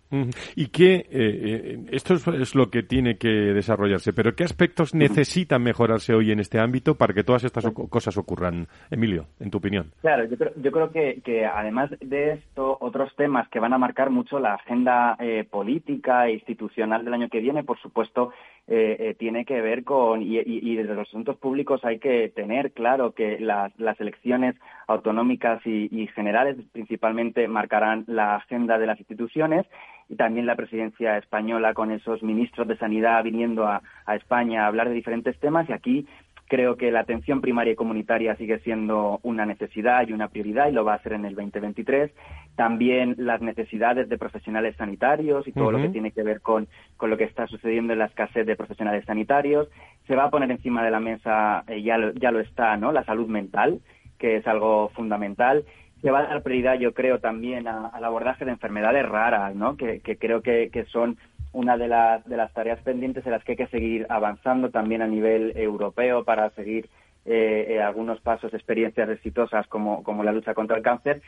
[0.57, 6.13] ¿Y qué, eh, esto es, lo que tiene que desarrollarse, pero qué aspectos necesitan mejorarse
[6.13, 8.67] hoy en este ámbito para que todas estas cosas ocurran?
[8.91, 9.93] Emilio, en tu opinión.
[10.01, 13.79] Claro, yo creo, yo creo que, que, además de esto, otros temas que van a
[13.79, 15.17] marcar mucho la agenda
[15.51, 18.33] política, e institucional del año que viene, por supuesto,
[18.67, 23.13] eh, eh, tiene que ver con, y, desde los asuntos públicos hay que tener claro
[23.13, 29.67] que las, elecciones autonómicas y, generales principalmente marcarán la agenda de las instituciones
[30.09, 34.67] y también la presidencia española con esos ministros de sanidad viniendo a, a España a
[34.67, 36.07] hablar de diferentes temas y aquí
[36.47, 40.73] Creo que la atención primaria y comunitaria sigue siendo una necesidad y una prioridad y
[40.73, 42.11] lo va a hacer en el 2023.
[42.55, 47.11] También las necesidades de profesionales sanitarios y todo lo que tiene que ver con, con
[47.11, 49.69] lo que está sucediendo en la escasez de profesionales sanitarios.
[50.07, 52.93] Se va a poner encima de la mesa, eh, ya, lo, ya lo está, ¿no?
[52.93, 53.81] La salud mental,
[54.19, 55.65] que es algo fundamental
[56.05, 59.79] se va a dar prioridad, yo creo, también al abordaje de enfermedades raras, ¿no?
[59.79, 61.17] Que, que creo que, que, son
[61.55, 65.01] una de las, de las tareas pendientes en las que hay que seguir avanzando también
[65.03, 66.91] a nivel europeo para seguir
[67.25, 71.23] eh, eh, algunos pasos, experiencias exitosas como, como la lucha contra el cáncer.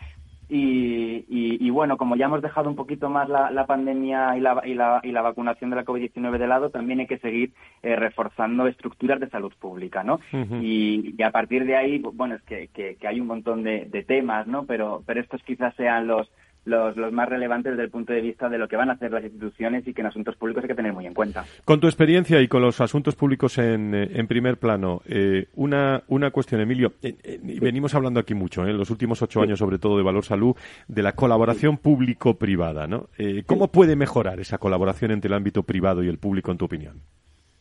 [0.49, 4.63] Y, y, bueno, como ya hemos dejado un poquito más la, la pandemia y la,
[4.65, 7.97] y, la, y la vacunación de la COVID-19 de lado, también hay que seguir eh,
[7.97, 10.21] reforzando estructuras de salud pública, ¿no?
[10.63, 14.05] y, a partir de ahí, bueno, es que, que, que hay un montón de, de,
[14.05, 14.67] temas, ¿no?
[14.67, 16.31] Pero, pero estos quizás sean los,
[16.67, 19.11] los, los, más relevantes desde el punto de vista de lo que van a hacer
[19.11, 21.45] las instituciones y que en asuntos públicos hay que tener muy en cuenta.
[21.65, 26.03] Con tu experiencia y con los asuntos públicos en, eh, en primer plano, eh, una,
[26.09, 26.95] una cuestión, Emilio.
[27.03, 30.55] Eh, venimos hablando aquí mucho, en los últimos ocho años, sobre todo de Valor Salud,
[30.89, 32.87] de la colaboración público-privada.
[32.87, 33.09] ¿no?
[33.47, 37.01] ¿Cómo puede mejorar esa colaboración entre el ámbito privado y el público, en tu opinión?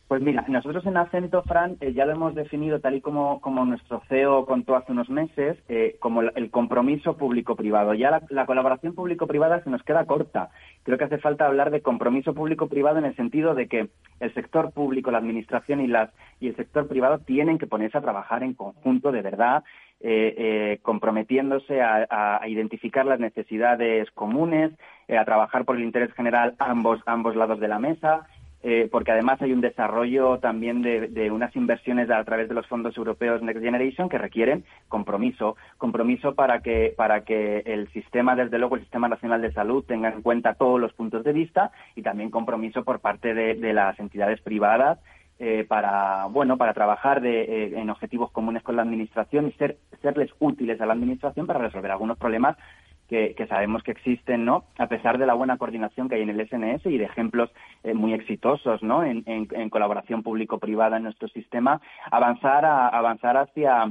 [0.08, 3.66] Pues mira, nosotros en Acento, Fran, eh, ya lo hemos definido tal y como, como
[3.66, 7.96] nuestro CEO contó hace unos meses, eh, como el compromiso público-privado.
[7.96, 10.52] Ya la, colaboración público-privada se nos queda corta.
[10.84, 13.90] Creo que hace falta hablar de compromiso público-privado en el sentido de que
[14.20, 18.02] el sector público, la administración y, las, y el sector privado tienen que ponerse a
[18.02, 19.64] trabajar en conjunto de verdad,
[20.02, 22.06] eh, comprometiéndose a,
[22.42, 24.72] a, identificar las necesidades comunes,
[25.10, 28.28] a trabajar por el interés general ambos, ambos lados de la mesa
[28.68, 32.98] eh, porque además hay un desarrollo también de, unas inversiones a través de los fondos
[32.98, 38.76] europeos Next Generation que requieren compromiso, compromiso para que, para que el sistema, desde luego
[38.76, 42.32] el Sistema Nacional de Salud, tenga en cuenta todos los puntos de vista y también
[42.32, 44.98] compromiso por parte de, las entidades privadas
[45.38, 50.32] eh, para bueno para trabajar eh, en objetivos comunes con la administración y ser serles
[50.40, 52.58] útiles a la administración para resolver algunos problemas
[53.08, 54.66] que, sabemos que existen, ¿no?
[54.78, 57.52] A pesar de la buena coordinación que hay en el SNS y de ejemplos
[57.84, 59.04] eh, muy exitosos, ¿no?
[59.04, 59.24] En,
[59.70, 63.88] colaboración público-privada en nuestro sistema, avanzar a, avanzar hacia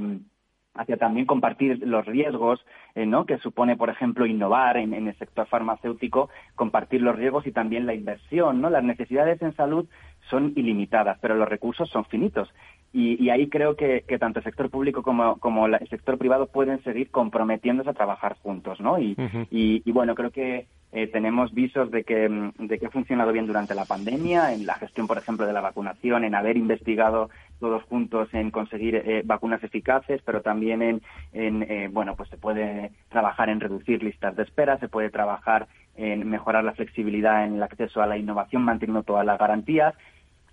[0.77, 2.59] hacia también compartir los riesgos,
[2.95, 3.25] eh, ¿no?
[3.25, 7.85] Que supone, por ejemplo, innovar en, en, el sector farmacéutico, compartir los riesgos y también
[7.85, 8.69] la inversión, ¿no?
[8.69, 9.87] Las necesidades en salud
[10.29, 12.53] son ilimitadas, pero los recursos son finitos
[12.93, 17.11] y, ahí creo que, tanto el sector público como, como el sector privado pueden seguir
[17.11, 18.99] comprometiéndose a trabajar juntos, ¿no?
[18.99, 19.17] Y,
[19.51, 23.75] y, bueno, creo que eh, tenemos visos de que, de que ha funcionado bien durante
[23.75, 28.29] la pandemia, en la gestión, por ejemplo, de la vacunación, en haber investigado todos juntos
[28.33, 31.01] en conseguir eh, vacunas eficaces, pero también en,
[31.33, 35.67] en eh, bueno, pues se puede trabajar en reducir listas de espera, se puede trabajar
[35.97, 39.95] en mejorar la flexibilidad en el acceso a la innovación, manteniendo todas las garantías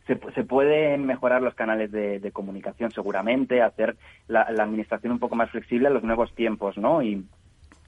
[0.07, 3.97] se, se pueden mejorar los canales de, comunicación seguramente, hacer
[4.29, 7.03] la, administración un poco más flexible a los nuevos tiempos, ¿no?
[7.03, 7.25] Y,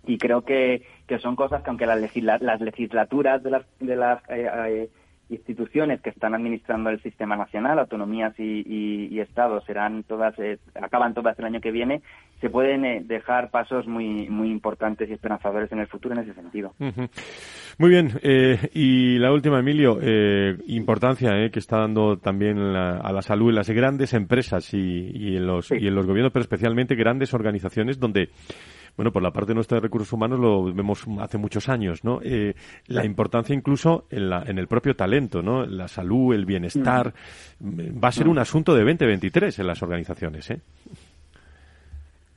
[0.07, 2.00] y creo que, que son cosas que aunque las,
[2.42, 4.90] las legislaturas de las, de las eh, eh,
[5.30, 11.38] instituciones que están administrando el sistema nacional, autonomías y, estados, serán todas, eh, acaban todas
[11.38, 12.02] el año que viene,
[12.40, 16.34] se pueden eh, dejar pasos muy, muy importantes y esperanzadores en el futuro en ese
[16.34, 16.74] sentido.
[16.78, 18.11] Muy bien.
[18.22, 19.99] Eh, y la última, Emilio,
[20.66, 25.70] importancia que está dando también a la salud en las grandes empresas y, en los,
[25.70, 28.28] y en los gobiernos, pero especialmente grandes organizaciones donde
[28.97, 32.20] bueno, por la parte nuestra de recursos humanos lo vemos hace muchos años, ¿no?
[32.22, 32.55] Eh,
[32.86, 35.66] la importancia incluso en, la, en el propio talento, ¿no?
[35.66, 37.12] La salud, el bienestar,
[37.61, 40.61] va a ser un asunto de 2023 en las organizaciones, ¿eh?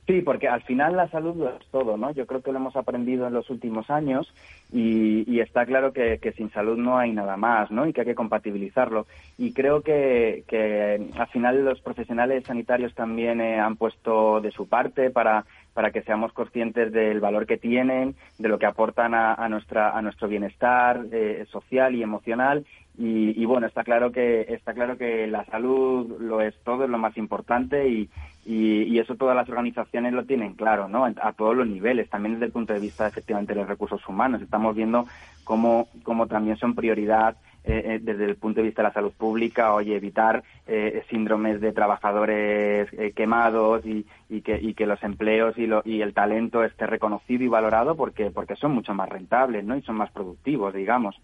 [0.08, 2.10] Sí, porque al final la salud lo es todo, ¿no?
[2.12, 4.32] Yo creo que lo hemos aprendido en los últimos años
[4.72, 7.86] y, está claro que, sin salud no hay nada más, ¿no?
[7.86, 9.06] Y que hay que compatibilizarlo.
[9.36, 14.66] Y creo que, que al final los profesionales sanitarios también eh, han puesto de su
[14.66, 15.44] parte para
[15.78, 20.02] para que seamos conscientes del valor que tienen, de lo que aportan a, nuestra, a
[20.02, 22.66] nuestro bienestar eh, social y emocional.
[22.98, 26.98] Y, bueno, está claro que está claro que la salud lo es todo, es lo
[26.98, 28.10] más importante y,
[28.44, 31.04] y, eso todas las organizaciones lo tienen claro, ¿no?
[31.04, 34.42] A todos los niveles, también desde el punto de vista efectivamente de los recursos humanos.
[34.42, 35.06] Estamos viendo
[35.44, 37.36] cómo, cómo también son prioridad
[37.68, 41.60] eh, eh, desde el punto de vista de la salud pública, oye, evitar eh, síndromes
[41.60, 46.64] de trabajadores quemados y, y, que, y que los empleos y, lo, y el talento
[46.64, 49.76] esté reconocido y valorado porque, porque son mucho más rentables, ¿no?
[49.76, 51.20] Y son más productivos, digamos.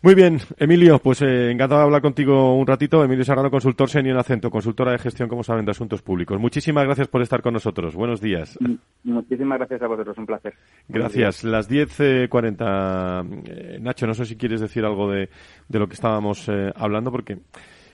[0.00, 3.02] Muy bien, Emilio, pues eh, encantado de hablar contigo un ratito.
[3.02, 6.38] Emilio Serrano, consultor senior en acento, consultora de gestión, como saben, de asuntos públicos.
[6.38, 7.96] Muchísimas gracias por estar con nosotros.
[7.96, 8.56] Buenos días.
[9.02, 10.54] Muchísimas gracias a vosotros, un placer.
[10.86, 11.42] Gracias.
[11.42, 13.42] Las 10.40.
[13.46, 15.28] Eh, Nacho, no sé si quieres decir algo de,
[15.68, 17.38] de lo que estábamos eh, hablando, porque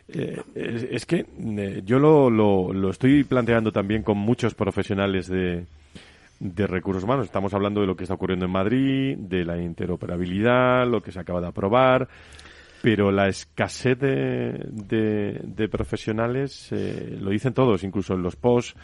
[0.07, 1.25] es, que
[1.87, 5.65] yo lo, lo, lo estoy planteando también con muchos profesionales de
[6.45, 7.25] de recursos humanos.
[7.25, 11.19] Estamos hablando de lo que está ocurriendo en Madrid, de la interoperabilidad, lo que se
[11.19, 12.07] acaba de aprobar,
[12.85, 18.77] pero la escasez de, profesionales, eh, lo dicen todos, incluso los posts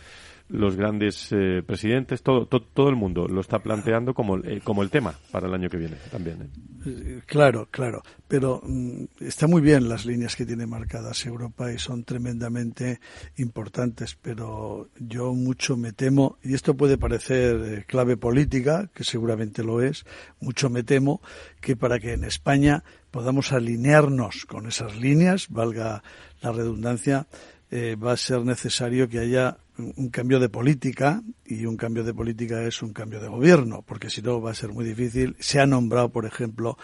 [0.51, 4.91] los grandes eh, presidentes, todo, todo, el mundo lo está planteando como, eh, como el
[4.91, 6.51] tema para el año que viene también.
[6.85, 7.21] ¿eh?
[7.27, 12.05] Claro, claro, pero mm, está muy bien las líneas que tiene marcadas Europa y son
[12.05, 13.01] tremendamente
[13.37, 19.81] importantes, pero yo mucho me temo, y esto puede parecer clave política, que seguramente lo
[19.81, 20.05] es,
[20.41, 21.21] mucho me temo
[21.61, 26.03] que para que en España podamos alinearnos con esas líneas, valga
[26.41, 27.27] la redundancia,
[27.73, 29.59] va a ser necesario que haya
[29.97, 34.11] un cambio de política y un cambio de política es un cambio de gobierno, porque
[34.11, 35.37] si no va a ser muy difícil.
[35.39, 36.77] Se ha nombrado, por ejemplo,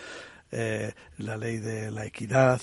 [0.51, 2.61] eh, la ley de la equidad,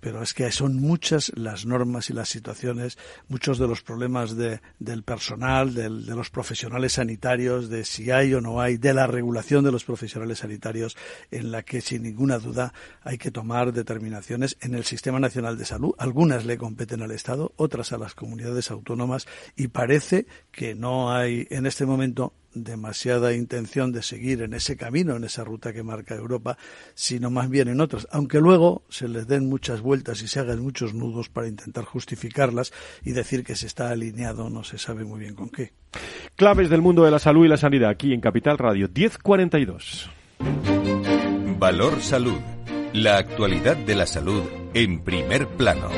[0.00, 4.60] pero es que son muchas las normas y las situaciones, muchos de los problemas de,
[4.78, 9.64] del personal, de los profesionales sanitarios, de si hay o no hay, de la regulación
[9.64, 10.96] de los profesionales sanitarios,
[11.30, 12.72] en la que sin ninguna duda
[13.02, 15.94] hay que tomar determinaciones en el Sistema Nacional de Salud.
[15.98, 19.26] Algunas le competen al Estado, otras a las comunidades autónomas
[19.56, 25.16] y parece que no hay en este momento demasiada intención de seguir en ese camino,
[25.16, 26.56] en esa ruta que marca Europa,
[26.94, 30.60] sino más bien en otras, aunque luego se les den muchas vueltas y se hagan
[30.60, 32.72] muchos nudos para intentar justificarlas
[33.04, 35.72] y decir que se está alineado no se sabe muy bien con qué.
[36.36, 40.10] Claves del mundo de la salud y la sanidad aquí en Capital Radio 1042.
[41.58, 42.38] Valor Salud.
[42.92, 44.42] La actualidad de la salud
[44.74, 45.88] en primer plano.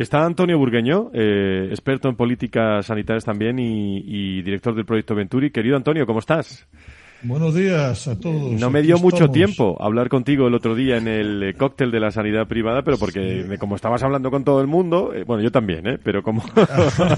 [0.00, 5.50] Está Antonio Burgueño, eh, experto en políticas sanitarias también y, director del proyecto Venturi.
[5.50, 6.66] Querido Antonio, ¿cómo estás?
[7.22, 8.58] Buenos días a todos.
[8.58, 12.00] No me dio mucho tiempo hablar contigo el otro día en el eh, cóctel de
[12.00, 15.52] la sanidad privada, pero porque como estabas hablando con todo el mundo, eh, bueno, yo
[15.52, 15.98] también, ¿eh?
[16.02, 16.42] Pero como...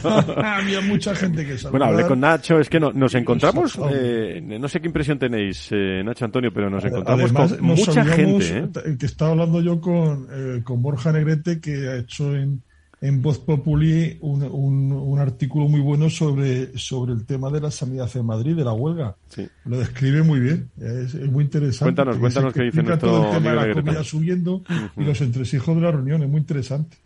[0.43, 4.81] Había mucha gente que Bueno, hablé con Nacho, es que no, nos encontramos, no sé
[4.81, 8.73] qué impresión tenéis, Nacho Antonio, pero nos encontramos con mucha gente.
[8.99, 10.27] Que estaba hablando yo con,
[10.65, 12.61] con Borja Negrete, que ha hecho en
[13.03, 18.09] en Voz Populi un, un, artículo muy bueno sobre, sobre el tema de la sanidad
[18.15, 19.17] en Madrid, de la huelga.
[19.65, 21.97] Lo describe muy bien, es, muy interesante.
[21.97, 24.63] Cuéntanos, cuéntanos qué dice nuestro todo el tema de la comida subiendo
[24.97, 26.97] y los entresijos de la reunión, es muy interesante.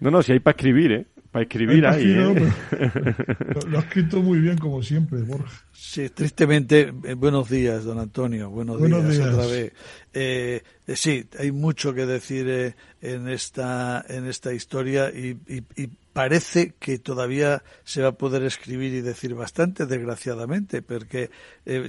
[0.00, 1.06] No, no, si hay para escribir, ¿eh?
[1.36, 2.12] Para escribir ahí.
[2.12, 2.52] ¿eh?
[3.68, 5.66] lo, ha escrito muy bien, como siempre, Borja.
[5.70, 9.74] Sí, tristemente, eh, buenos días, don Antonio, buenos, días, otra vez.
[10.14, 16.72] Eh, eh, sí, hay mucho que decir en, esta, en esta historia y, y, parece
[16.78, 21.28] que todavía se va a poder escribir y decir bastante, desgraciadamente, porque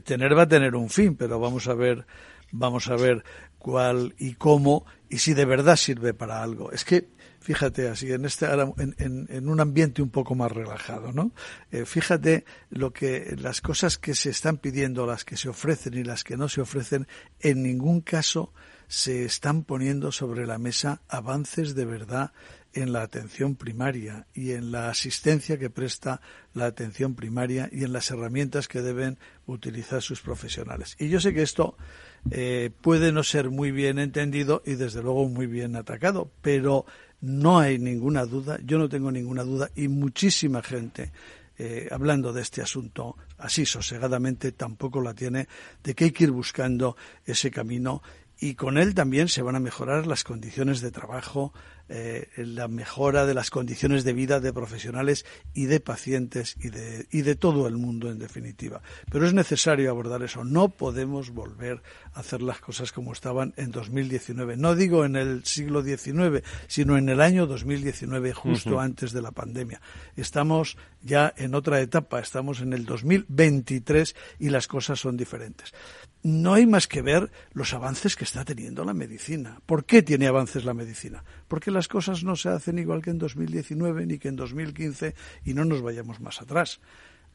[0.03, 2.05] tener va a tener un fin, pero vamos a ver,
[2.51, 3.23] vamos a ver
[3.57, 6.73] cuál y cómo y si de verdad sirve para algo.
[6.73, 7.07] Es que
[7.47, 11.31] fíjate así, en, este, en, en, un ambiente un poco más relajado, ¿no?
[11.71, 16.03] Eh, fíjate lo que, las cosas que se están pidiendo, las que se ofrecen y
[16.03, 17.07] las que no se ofrecen,
[17.39, 18.51] en ningún caso
[18.89, 22.33] se están poniendo sobre la mesa avances de verdad
[22.73, 26.21] en la atención primaria y en la asistencia que presta
[26.53, 30.95] la atención primaria y en las herramientas que deben utilizar sus profesionales.
[30.99, 31.77] Y yo sé que esto
[32.29, 36.85] eh, puede no ser muy bien entendido y desde luego muy bien atacado, pero
[37.21, 41.11] no hay ninguna duda, yo no tengo ninguna duda y muchísima gente
[41.57, 45.47] eh, hablando de este asunto así sosegadamente tampoco la tiene
[45.83, 46.95] de que hay que ir buscando
[47.25, 48.03] ese camino
[48.39, 51.53] y con él también se van a mejorar las condiciones de trabajo,
[51.89, 57.07] eh, la mejora de las condiciones de vida de profesionales y de pacientes y de,
[57.11, 58.81] y de todo el mundo en definitiva.
[59.09, 60.43] Pero es necesario abordar eso.
[60.43, 61.81] No podemos volver
[62.13, 64.57] a hacer las cosas como estaban en 2019.
[64.57, 69.31] No digo en el siglo XIX, sino en el año 2019, justo antes de la
[69.31, 69.81] pandemia.
[70.15, 75.73] Estamos ya en otra etapa, estamos en el 2023 y las cosas son diferentes
[76.27, 79.61] no hay más que ver los avances que está teniendo la medicina.
[79.65, 81.23] ¿Por qué tiene avances la medicina?
[81.47, 85.15] Porque las cosas no se hacen igual que en 2019 ni que en 2015
[85.45, 86.81] y no nos vayamos más atrás.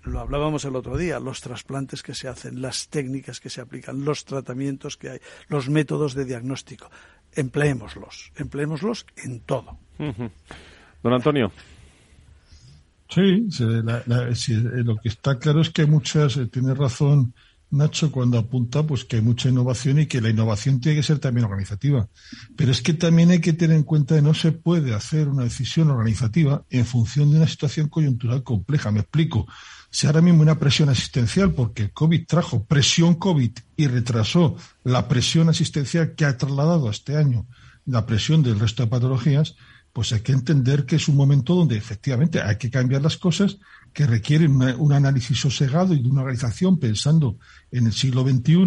[0.03, 4.05] Lo hablábamos el otro día, los trasplantes que se hacen, las técnicas que se aplican,
[4.05, 5.19] los tratamientos que hay,
[5.49, 6.91] los métodos de diagnóstico.
[7.33, 9.79] Empleémoslos, empleémoslos en todo.
[9.99, 11.51] Don Antonio.
[13.09, 17.35] Sí, lo que está claro es que muchas, eh, tiene razón
[17.73, 21.19] Nacho cuando apunta pues que hay mucha innovación y que la innovación tiene que ser
[21.19, 22.07] también organizativa.
[22.55, 25.45] Pero es que también hay que tener en cuenta que no se puede hacer una
[25.45, 28.93] decisión organizativa en función de una situación coyuntural compleja.
[28.93, 29.47] Me explico.
[29.91, 35.09] Si ahora mismo una presión asistencial, porque el COVID trajo presión COVID y retrasó la
[35.09, 37.47] presión asistencial que ha trasladado a este año
[37.87, 39.57] la presión del resto de patologías,
[39.93, 43.59] pues hay que entender que es un momento donde efectivamente hay que cambiar las cosas
[43.93, 47.37] que requieren un análisis sosegado y de una organización pensando
[47.71, 48.67] en el siglo XXI,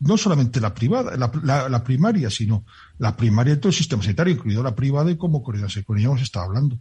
[0.00, 2.64] no solamente la privada, la, primaria, sino
[2.98, 6.22] la primaria de todo el sistema sanitario, incluido la privada y como con ella hemos
[6.22, 6.78] estado hablando.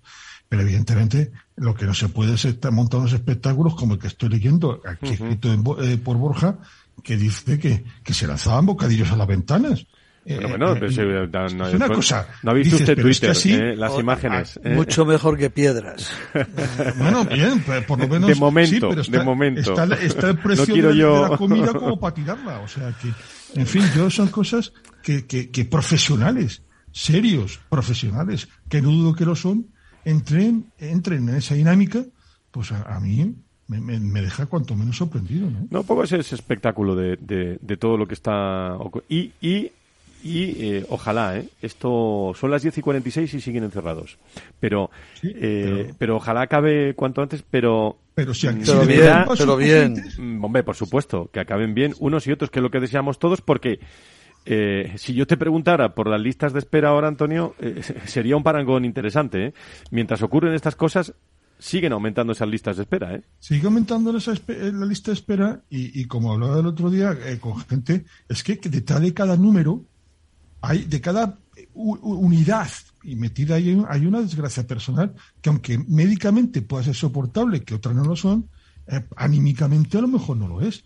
[0.50, 4.30] Pero evidentemente lo que no se puede es estar montando espectáculos como el que estoy
[4.30, 6.60] leyendo aquí escrito eh, por Borja,
[7.04, 9.88] que dice que, que se lanzaban bocadillos a las ventanas.
[10.24, 12.28] Bueno, bueno, no, una cosa.
[12.44, 14.60] No ha visto usted Twitter, eh, las imágenes.
[14.64, 14.76] Eh.
[14.76, 16.12] Mucho mejor que piedras.
[16.98, 18.30] bueno, bien, por lo menos.
[18.30, 19.74] De momento, de momento.
[19.74, 22.60] Está, el precio de, la comida como para tirarla.
[22.60, 23.12] O sea que,
[23.60, 26.62] en fin, yo son cosas que, que, que profesionales,
[26.92, 29.68] serios profesionales, que no dudo que lo son,
[30.06, 32.06] entren, entren en esa dinámica,
[32.52, 33.34] pues a, mí
[33.68, 35.50] me, me, deja cuanto menos sorprendido.
[35.50, 38.78] No, no poco es ese espectáculo de, de, de todo lo que está.
[39.10, 39.72] Y, y
[40.24, 41.50] y eh, ojalá, ¿eh?
[41.62, 44.18] Esto son las 10 y 46 y siguen encerrados.
[44.60, 44.90] Pero,
[45.24, 46.18] eh, pero...
[46.18, 47.98] ojalá acabe cuanto antes, pero.
[48.14, 50.04] Pero si mm, pero bien, pero bien.
[50.18, 53.20] Mm, hombre, por supuesto, que acaben bien unos y otros, que es lo que deseamos
[53.20, 53.80] todos, porque.
[54.44, 58.44] Eh, si yo te preguntara por las listas de espera ahora, Antonio, eh, sería un
[58.44, 59.48] parangón interesante.
[59.48, 59.54] ¿eh?
[59.92, 61.14] Mientras ocurren estas cosas,
[61.60, 63.14] siguen aumentando esas listas de espera.
[63.16, 63.22] ¿eh?
[63.40, 67.60] Sigue aumentando esa la lista de espera y, y como hablaba el otro día con
[67.60, 69.86] gente, es que detrás de cada número
[70.62, 71.38] hay de cada
[71.74, 72.70] unidad
[73.04, 77.96] y metida ahí hay una desgracia personal que aunque médicamente pueda ser soportable, que otras
[77.96, 78.48] no lo son,
[78.88, 80.84] eh, anímicamente a lo mejor no lo es.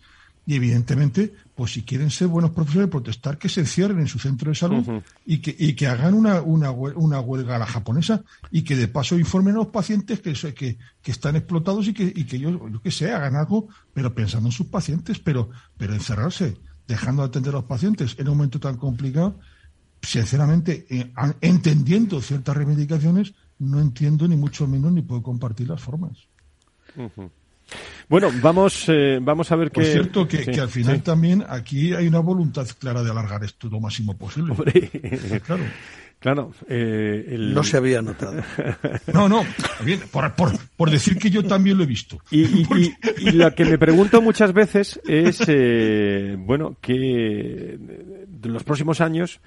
[0.48, 4.48] Y evidentemente, pues si quieren ser buenos profesores, protestar que se encierren en su centro
[4.48, 8.22] de salud y, que, y que hagan una, una, una, huelga a la japonesa
[8.52, 12.04] y que de paso informen a los pacientes que, que, que están explotados y que,
[12.14, 15.94] y que ellos, yo que sé, hagan algo, pero pensando en sus pacientes, pero, pero
[15.94, 16.56] encerrarse,
[16.86, 19.40] dejando de atender a los pacientes en un momento tan complicado,
[20.02, 26.28] sinceramente, eh, entendiendo ciertas reivindicaciones, no entiendo ni mucho menos ni puedo compartir las formas.
[28.08, 29.82] Bueno, vamos, eh, vamos a ver qué.
[29.82, 33.80] Es cierto que, al final también aquí hay una voluntad clara de alargar esto lo
[33.80, 34.54] máximo posible.
[35.44, 35.64] claro.
[36.18, 38.42] Claro, eh, no se había notado.
[39.12, 39.44] No, no,
[39.84, 42.18] bien, por, por, decir que yo también lo he visto.
[42.30, 48.64] Y, y, y, lo que me pregunto muchas veces es, eh, bueno, que en los
[48.64, 49.40] próximos años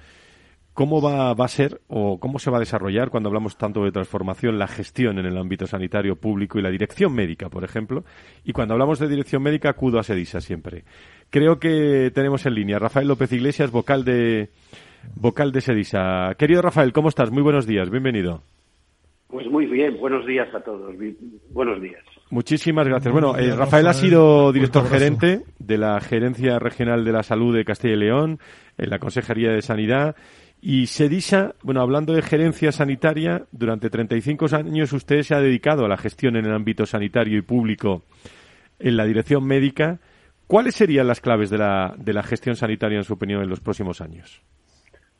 [0.80, 3.92] ¿Cómo va, va, a ser o cómo se va a desarrollar cuando hablamos tanto de
[3.92, 8.02] transformación la gestión en el ámbito sanitario público y la dirección médica, por ejemplo?
[8.44, 10.84] Y cuando hablamos de dirección médica acudo a Sedisa siempre.
[11.28, 14.48] Creo que tenemos en línea Rafael López Iglesias, vocal de
[15.16, 16.34] vocal de Sedisa.
[16.38, 17.30] Querido Rafael, ¿cómo estás?
[17.30, 18.40] Muy buenos días, bienvenido.
[19.28, 20.94] Pues muy bien, buenos días a todos.
[21.50, 22.02] Buenos días.
[22.30, 23.12] Muchísimas gracias.
[23.12, 27.66] Bueno, eh, Rafael ha sido director gerente de la Gerencia Regional de la Salud de
[27.66, 28.38] Castilla y León,
[28.78, 30.16] en la Consejería de Sanidad
[30.62, 35.88] y Sedisa, bueno, hablando de gerencia sanitaria, durante 35 años usted se ha dedicado a
[35.88, 38.02] la gestión en el ámbito sanitario y público
[38.78, 40.00] en la dirección médica.
[40.46, 43.60] ¿Cuáles serían las claves de la, de la gestión sanitaria, en su opinión, en los
[43.60, 44.42] próximos años?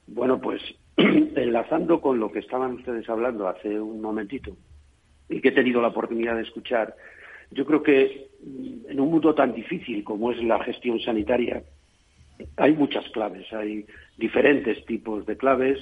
[0.08, 0.60] Bueno, pues
[0.96, 4.56] enlazando con lo que estaban ustedes hablando hace un momentito
[5.28, 6.94] y que he tenido la oportunidad de escuchar,
[7.50, 8.28] yo creo que
[8.88, 11.62] en un mundo tan difícil como es la gestión sanitaria,
[12.56, 13.52] hay muchas claves.
[13.52, 13.86] Hay
[14.16, 15.78] diferentes tipos de claves,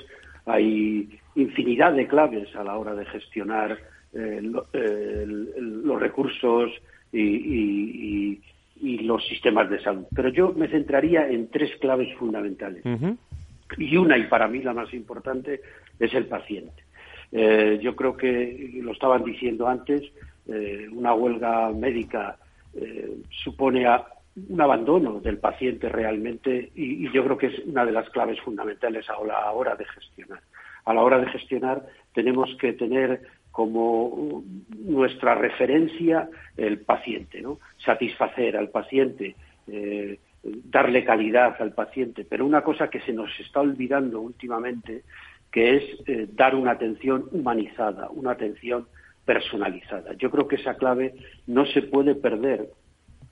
[0.46, 3.78] hay infinidad de claves a la hora de gestionar
[4.12, 6.70] eh, los recursos
[7.12, 8.40] y,
[8.80, 10.04] los sistemas de salud.
[10.14, 12.84] Pero yo me centraría en tres claves fundamentales.
[13.76, 15.60] Y una, y para mí la más importante,
[15.98, 16.82] es el paciente.
[17.32, 20.02] Eh, yo creo que, lo estaban diciendo antes,
[20.46, 22.38] eh, una huelga médica
[22.74, 23.86] eh, supone
[24.48, 29.08] un abandono del paciente realmente y, yo creo que es una de las claves fundamentales
[29.08, 30.40] a la hora de gestionar.
[30.84, 31.84] A la hora de gestionar
[32.14, 34.44] tenemos que tener como
[34.78, 37.58] nuestra referencia el paciente, ¿no?
[37.84, 39.34] Satisfacer al paciente,
[40.42, 42.24] darle calidad al paciente.
[42.24, 45.02] Pero una cosa que se nos está olvidando últimamente
[45.50, 48.86] que es eh, dar una atención humanizada, una atención
[49.24, 50.14] personalizada.
[50.14, 51.14] Yo creo que esa clave
[51.46, 52.70] no se puede perder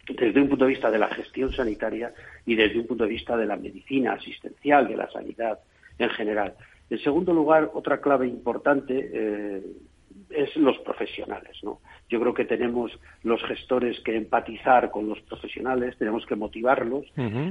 [0.08, 2.12] desde un punto de vista de la gestión sanitaria
[2.44, 5.58] y desde un punto de vista de la medicina asistencial, de la sanidad
[5.98, 6.54] en general.
[6.88, 9.62] En segundo lugar, otra clave importante eh,
[10.30, 11.80] es los profesionales, ¿no?
[12.08, 12.92] Yo creo que tenemos
[13.22, 17.06] los gestores que empatizar con los profesionales, tenemos que motivarlos,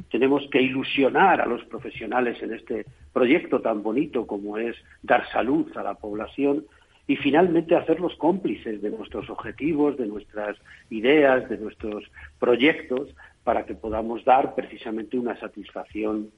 [0.10, 5.66] tenemos que ilusionar a los profesionales en este proyecto tan bonito como es dar salud
[5.76, 6.66] a la población
[7.08, 10.58] y finalmente hacerlos cómplices de nuestros objetivos, de nuestras
[10.90, 12.04] ideas, de nuestros
[12.40, 13.10] proyectos
[13.44, 16.32] para que podamos dar precisamente una satisfacción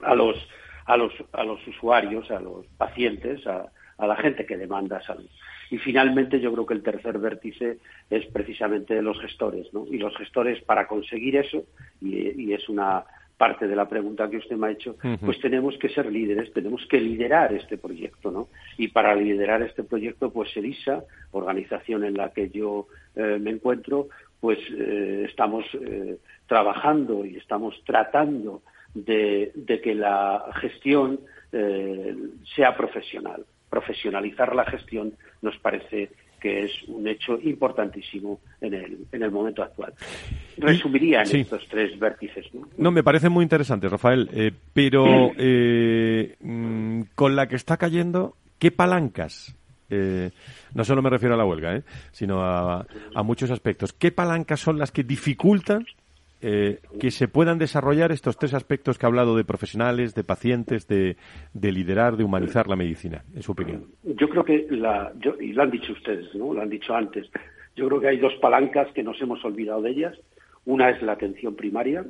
[0.00, 0.36] a los
[0.84, 5.28] a los a los usuarios, a los pacientes, a, a la gente que demanda salud.
[5.70, 7.78] Y finalmente yo creo que el tercer vértice
[8.10, 9.86] es precisamente los gestores, ¿no?
[9.86, 11.64] Y los gestores para conseguir eso,
[12.00, 13.04] y, es una
[13.42, 16.86] parte de la pregunta que usted me ha hecho, pues tenemos que ser líderes, tenemos
[16.86, 18.46] que liderar este proyecto, ¿no?
[18.78, 22.86] Y para liderar este proyecto, pues EDISA, organización en la que yo
[23.16, 24.06] eh, me encuentro,
[24.38, 28.62] pues eh, estamos eh, trabajando y estamos tratando
[28.94, 31.18] de, de que la gestión
[32.54, 39.22] sea profesional profesionalizar la gestión nos parece que es un hecho importantísimo en el, en
[39.22, 39.94] el momento actual.
[40.58, 42.46] Resumiría en estos tres vértices.
[42.76, 42.90] ¿no?
[42.90, 48.70] me parece muy interesante, Rafael, eh, pero eh, mm, con la que está cayendo, ¿qué
[48.70, 49.56] palancas?
[49.90, 50.30] Eh,
[50.74, 51.82] no solo me refiero a la huelga,
[52.12, 53.92] sino a, a muchos aspectos.
[53.92, 55.84] ¿Qué palancas son las que dificultan
[56.44, 60.88] eh, que se puedan desarrollar estos tres aspectos que ha hablado de profesionales, de pacientes,
[60.88, 61.16] de,
[61.54, 63.86] liderar, de humanizar la medicina, en su opinión?
[64.02, 66.52] Yo creo que, la, y lo han dicho ustedes, ¿no?
[66.52, 67.30] lo han dicho antes,
[67.76, 70.18] yo creo que hay dos palancas que nos hemos olvidado de ellas.
[70.64, 72.04] Una es la atención primaria.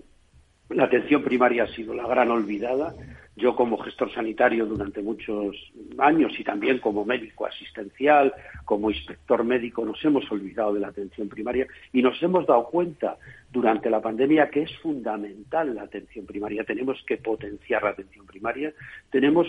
[0.68, 2.94] La atención primaria ha sido la gran olvidada.
[3.34, 5.56] Yo como gestor sanitario durante muchos
[5.96, 8.34] años y también como médico asistencial,
[8.66, 13.16] como inspector médico, nos hemos olvidado de la atención primaria y nos hemos dado cuenta
[13.50, 16.64] durante la pandemia que es fundamental la atención primaria.
[16.64, 18.74] Tenemos que potenciar la atención primaria,
[19.10, 19.46] tenemos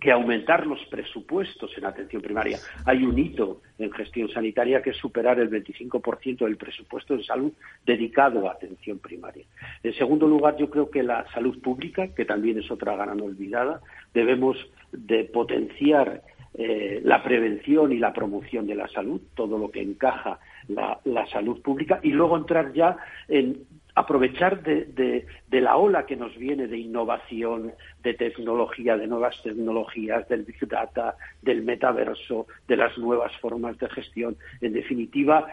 [0.00, 2.58] que aumentar los presupuestos en atención primaria.
[2.84, 7.52] Hay un hito en gestión sanitaria que es superar el 25% del presupuesto de salud
[7.84, 9.44] dedicado a atención primaria.
[9.82, 13.80] En segundo lugar, yo creo que la salud pública, que también es otra gran olvidada,
[14.12, 14.56] debemos
[14.92, 16.22] de potenciar
[16.56, 20.38] eh, la prevención y la promoción de la salud, todo lo que encaja
[20.68, 22.96] la, la salud pública, y luego entrar ya
[23.28, 27.72] en aprovechar de, la ola que nos viene de innovación,
[28.02, 33.88] de tecnología, de nuevas tecnologías, del Big Data, del metaverso, de las nuevas formas de
[33.88, 34.36] gestión.
[34.60, 35.46] En definitiva,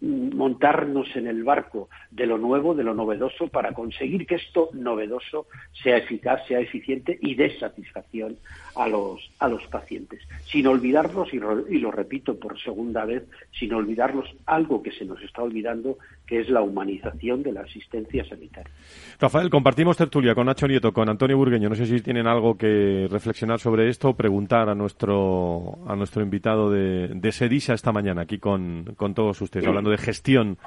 [0.00, 5.46] montarnos en el barco de lo nuevo, de lo novedoso, para conseguir que esto novedoso
[5.82, 8.36] sea eficaz, sea eficiente y dé satisfacción
[8.76, 10.20] a los, a los pacientes.
[10.44, 13.24] Sin olvidarnos, y, y lo repito por segunda vez,
[13.58, 18.24] sin olvidarnos algo que se nos está olvidando, que es la humanización de la asistencia
[18.24, 18.70] sanitaria.
[19.18, 21.68] Rafael, compartimos tertulia con Nacho Nieto, con Antonio Burgueño.
[21.68, 26.22] No sé si tienen algo que reflexionar sobre esto o preguntar a nuestro, a nuestro
[26.22, 30.58] invitado de, de Sedisa esta mañana, aquí con, con todos ustedes, hablando de gestión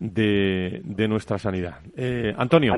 [0.00, 1.78] de, de nuestra sanidad.
[1.96, 2.74] Eh, Antonio.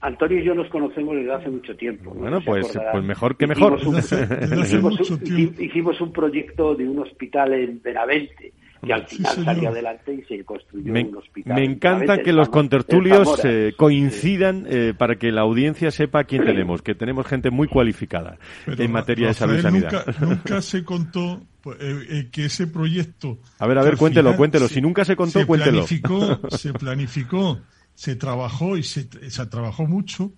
[0.00, 0.38] Antonio.
[0.38, 2.12] y yo nos conocemos desde hace mucho tiempo.
[2.12, 3.80] Bueno, pues, pues mejor que mejor.
[5.58, 8.52] hicimos un proyecto de un hospital en Benavente
[8.84, 11.54] que al final salió adelante y se construyó un hospital.
[11.54, 16.82] Me encanta que los contertulios eh, coincidan eh, para que la audiencia sepa quién tenemos,
[16.82, 20.06] que tenemos gente muy cualificada en materia de salud y sanidad.
[20.20, 23.38] Nunca, se contó pues, eh, que ese proyecto...
[23.58, 24.68] A ver, a ver, cuéntelo, cuéntelo.
[24.68, 25.84] Si nunca se contó, cuéntelo.
[25.84, 27.60] Planificó, se planificó,
[27.94, 30.32] se trabajó y se, se trabajó mucho.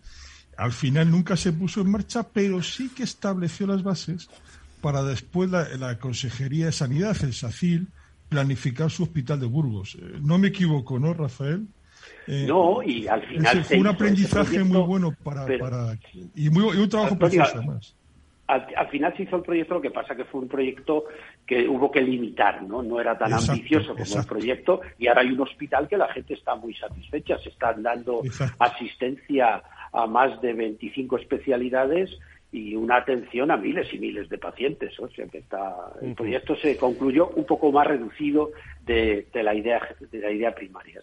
[0.57, 4.29] Al final nunca se puso en marcha, pero sí que estableció las bases
[4.81, 7.89] para después la, la Consejería de Sanidad, el SACIL,
[8.29, 9.97] planificar su hospital de Burgos.
[10.01, 11.67] Eh, no me equivoco, ¿no, Rafael?
[12.27, 13.65] Eh, no, y al final.
[13.65, 15.47] fue un aprendizaje muy bueno para.
[15.59, 15.97] para
[16.35, 17.95] y, muy, un trabajo precioso, además.
[18.49, 21.07] Al, final se hizo el proyecto, lo que pasa que fue un proyecto
[21.45, 22.81] que hubo que limitar, ¿no?
[22.81, 26.35] No era tan ambicioso como el proyecto y ahora hay un hospital que la gente
[26.35, 28.23] está muy satisfecha, se están dando
[28.61, 32.17] asistencia a más de 25 especialidades
[32.57, 34.99] y una atención a miles y miles de pacientes.
[34.99, 38.51] O sea que está, el proyecto se concluyó un poco más reducido
[38.87, 39.81] de, la idea
[40.11, 41.03] de la idea primaria.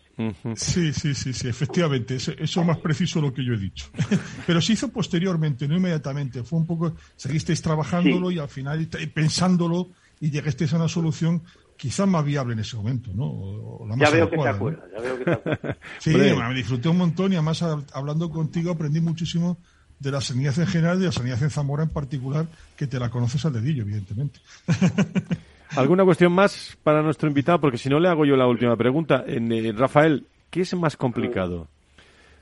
[0.56, 2.16] Sí, sí, sí, sí, efectivamente.
[2.16, 3.86] Eso, es más preciso lo que yo he dicho.
[4.48, 6.44] Pero se hizo posteriormente, no inmediatamente.
[6.44, 9.90] Fue un poco, seguisteis trabajándolo y al final pensándolo
[10.20, 11.44] y llegasteis a una solución
[11.78, 13.80] quizás más viable en ese momento, ¿no?
[13.98, 15.78] ya, veo que te acuerdas, ya veo que te acuerdas.
[16.00, 17.62] sí, me disfruté un montón y además
[17.94, 19.58] hablando contigo aprendí muchísimo
[20.04, 22.46] de la sanidad en general y de la sanidad en Zamora en particular,
[22.76, 24.40] que te la conoces al dedillo, evidentemente.
[25.76, 27.60] ¿Alguna cuestión más para nuestro invitado?
[27.60, 29.24] Porque si no le hago yo la última pregunta.
[29.26, 31.68] En, eh, Rafael, ¿qué es más complicado?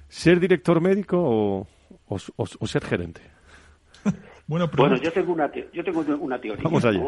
[0.10, 1.68] ¿Ser director médico
[2.08, 3.22] o, ser gerente?
[4.48, 6.62] Bueno, yo tengo una, yo tengo una teoría.
[6.62, 7.00] Vamos allá.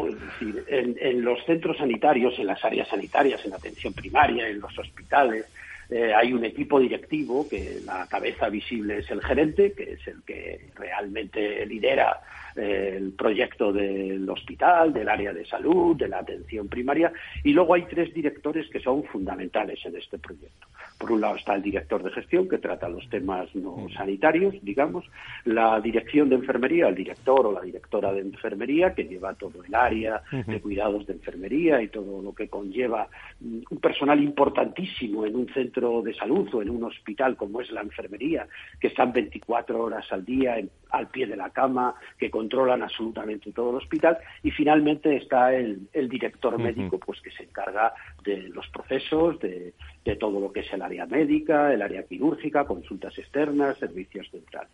[0.66, 5.44] en, en, los centros sanitarios, en las áreas sanitarias, en atención primaria, en los hospitales,
[5.90, 10.22] eh, hay un equipo directivo que la cabeza visible es el gerente, que es el
[10.24, 12.20] que realmente lidera
[12.56, 17.82] el proyecto del hospital, del área de salud, de la atención primaria, y luego hay
[17.82, 20.66] tres directores que son fundamentales en este proyecto.
[20.98, 25.04] Por un lado está el director de gestión, que trata los temas no sanitarios, digamos,
[25.44, 29.74] la dirección de enfermería, el director o la directora de enfermería, que lleva todo el
[29.74, 33.08] área de cuidados de enfermería y todo lo que conlleva
[33.40, 37.70] mm, un personal importantísimo en un centro de salud o en un hospital como es
[37.70, 38.46] la enfermería,
[38.80, 40.56] que están 24 horas al día
[40.90, 45.88] al pie de la cama, que controlan absolutamente todo el hospital, y finalmente está el,
[46.08, 49.72] director médico, pues que se encarga de los procesos, de,
[50.04, 54.70] de todo lo que es el área médica, el área quirúrgica, consultas externas, servicios centrales.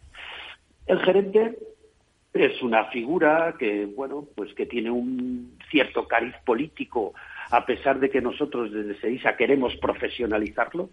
[0.86, 1.58] El gerente
[2.32, 7.14] es una figura que, bueno, pues que tiene un cierto cariz político
[7.50, 10.90] a pesar de que nosotros desde SEISA queremos profesionalizarlo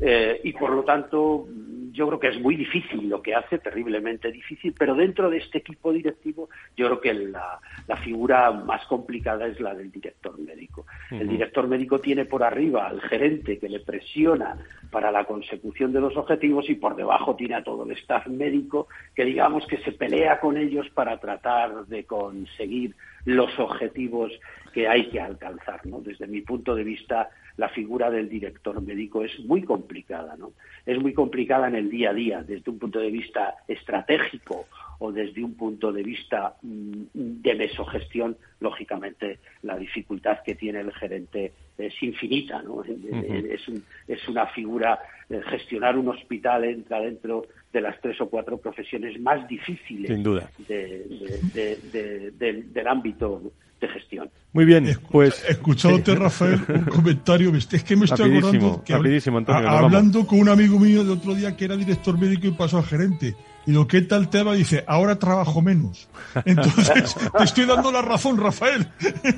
[0.00, 1.46] eh, y por lo tanto
[1.92, 5.58] yo creo que es muy difícil lo que hace, terriblemente difícil, pero dentro de este
[5.58, 7.60] equipo directivo yo creo que la,
[8.04, 10.86] figura más complicada es la del director médico.
[11.10, 14.56] El director médico tiene por arriba al gerente que le presiona
[14.90, 18.88] para la consecución de los objetivos y por debajo tiene a todo el staff médico
[19.14, 22.94] que digamos que se pelea con ellos para tratar de conseguir
[23.24, 24.32] los objetivos
[24.72, 25.84] que hay que alcanzar.
[25.86, 26.00] ¿no?
[26.00, 30.36] Desde mi punto de vista, la figura del director médico es muy complicada.
[30.36, 30.52] ¿no?
[30.86, 34.66] Es muy complicada en el día a día, desde un punto de vista estratégico
[34.98, 40.92] o desde un punto de vista mm, de mesogestión, lógicamente la dificultad que tiene el
[40.92, 42.62] gerente es infinita.
[42.62, 42.82] ¿no?
[42.84, 43.62] es,
[44.06, 44.98] es, una figura,
[45.28, 50.22] eh, gestionar un hospital entra dentro de las tres o cuatro profesiones más difíciles Sin
[50.22, 50.50] duda.
[50.68, 53.50] del ámbito
[53.80, 54.30] de gestión.
[54.52, 55.44] Muy bien, pues...
[55.48, 60.78] Escuchándote, Rafael, un comentario, es que me estoy acordando que Antonio, hablando con un amigo
[60.78, 63.36] mío de otro día que era director médico y pasó a gerente,
[63.70, 66.08] y lo que tal tema dice, ahora trabajo menos.
[66.44, 68.84] Entonces, te estoy dando la razón, Rafael.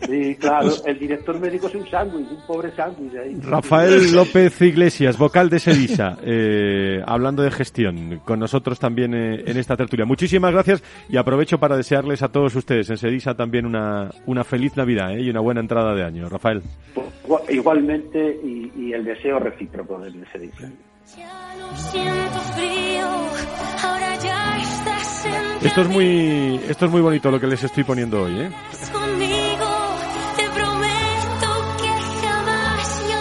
[0.08, 3.12] Sí, claro, el director médico es un sándwich, un pobre sándwich.
[3.44, 9.58] Rafael López Iglesias, vocal de Sedisa, eh, hablando de gestión, con nosotros también eh, en
[9.58, 10.06] esta tertulia.
[10.06, 14.74] Muchísimas gracias y aprovecho para desearles a todos ustedes en Sedisa también una, una feliz
[14.78, 16.30] Navidad eh, y una buena entrada de año.
[16.30, 16.62] Rafael.
[16.94, 20.70] Pues, igualmente y, el deseo recíproco de Sedisa.
[25.64, 28.50] Esto es muy, esto es muy bonito lo que les estoy poniendo hoy, ¿eh?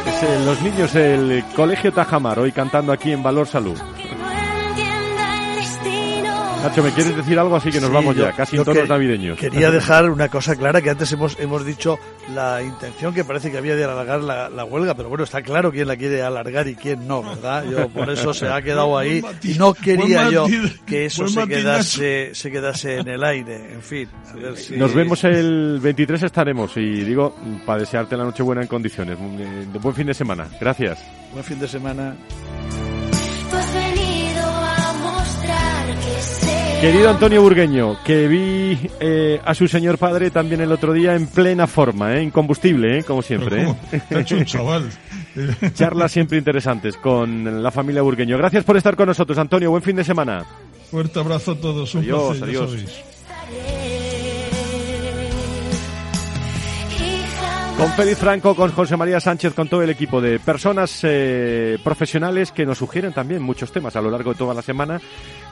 [0.08, 3.78] Es, los niños del Colegio Tajamar hoy cantando aquí en Valor Salud.
[6.64, 9.38] Nacho, ¿me quieres decir algo así que nos vamos ya, casi en tonos navideños?
[9.38, 11.98] Quería dejar una cosa clara, que antes hemos, hemos dicho
[12.36, 15.88] la intención que parece que había de alargar la, huelga, pero bueno, está claro quién
[15.88, 17.66] la quiere alargar y quién no, ¿verdad?
[17.66, 20.46] Yo por eso se ha quedado ahí y no quería yo
[20.86, 24.08] que eso se quedase, se quedase en el aire, en fin.
[24.78, 27.36] Nos vemos el 23, estaremos y digo,
[27.66, 29.18] para desearte la noche buena en condiciones.
[29.82, 30.48] Buen fin de semana.
[30.60, 31.00] Gracias.
[31.34, 32.16] Buen fin de semana.
[36.82, 41.28] Querido Antonio Burgueño, que vi eh, a su señor padre también el otro día en
[41.28, 42.24] plena forma, ¿eh?
[42.24, 43.04] incombustible, ¿eh?
[43.04, 43.68] como siempre.
[43.92, 44.02] ¿eh?
[44.10, 44.90] hecho un chaval.
[45.76, 48.36] Charlas siempre interesantes con la familia Burgueño.
[48.36, 49.70] Gracias por estar con nosotros, Antonio.
[49.70, 50.44] Buen fin de semana.
[50.90, 51.94] Fuerte abrazo a todos.
[51.94, 53.04] Un adiós, placer, adiós.
[57.82, 62.52] Con Félix Franco, con José María Sánchez, con todo el equipo de personas eh, profesionales
[62.52, 65.02] que nos sugieren también muchos temas a lo largo de toda la semana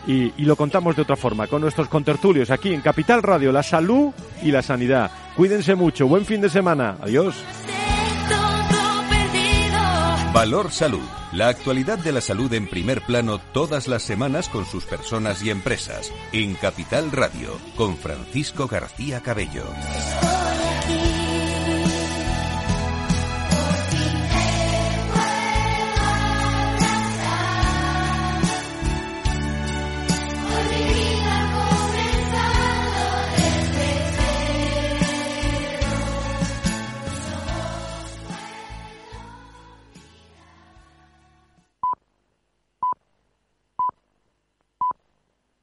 [0.06, 3.64] y, y, lo contamos de otra forma, con nuestros contertulios aquí en Capital Radio, la
[3.64, 4.14] salud
[4.44, 5.10] y la sanidad.
[5.36, 7.36] Cuídense mucho, buen fin de semana, adiós.
[10.32, 11.02] Valor Salud.
[11.32, 15.50] La actualidad de la salud en primer plano todas las semanas con sus personas y
[15.50, 16.12] empresas.
[16.32, 19.64] En Capital Radio, con Francisco García Cabello.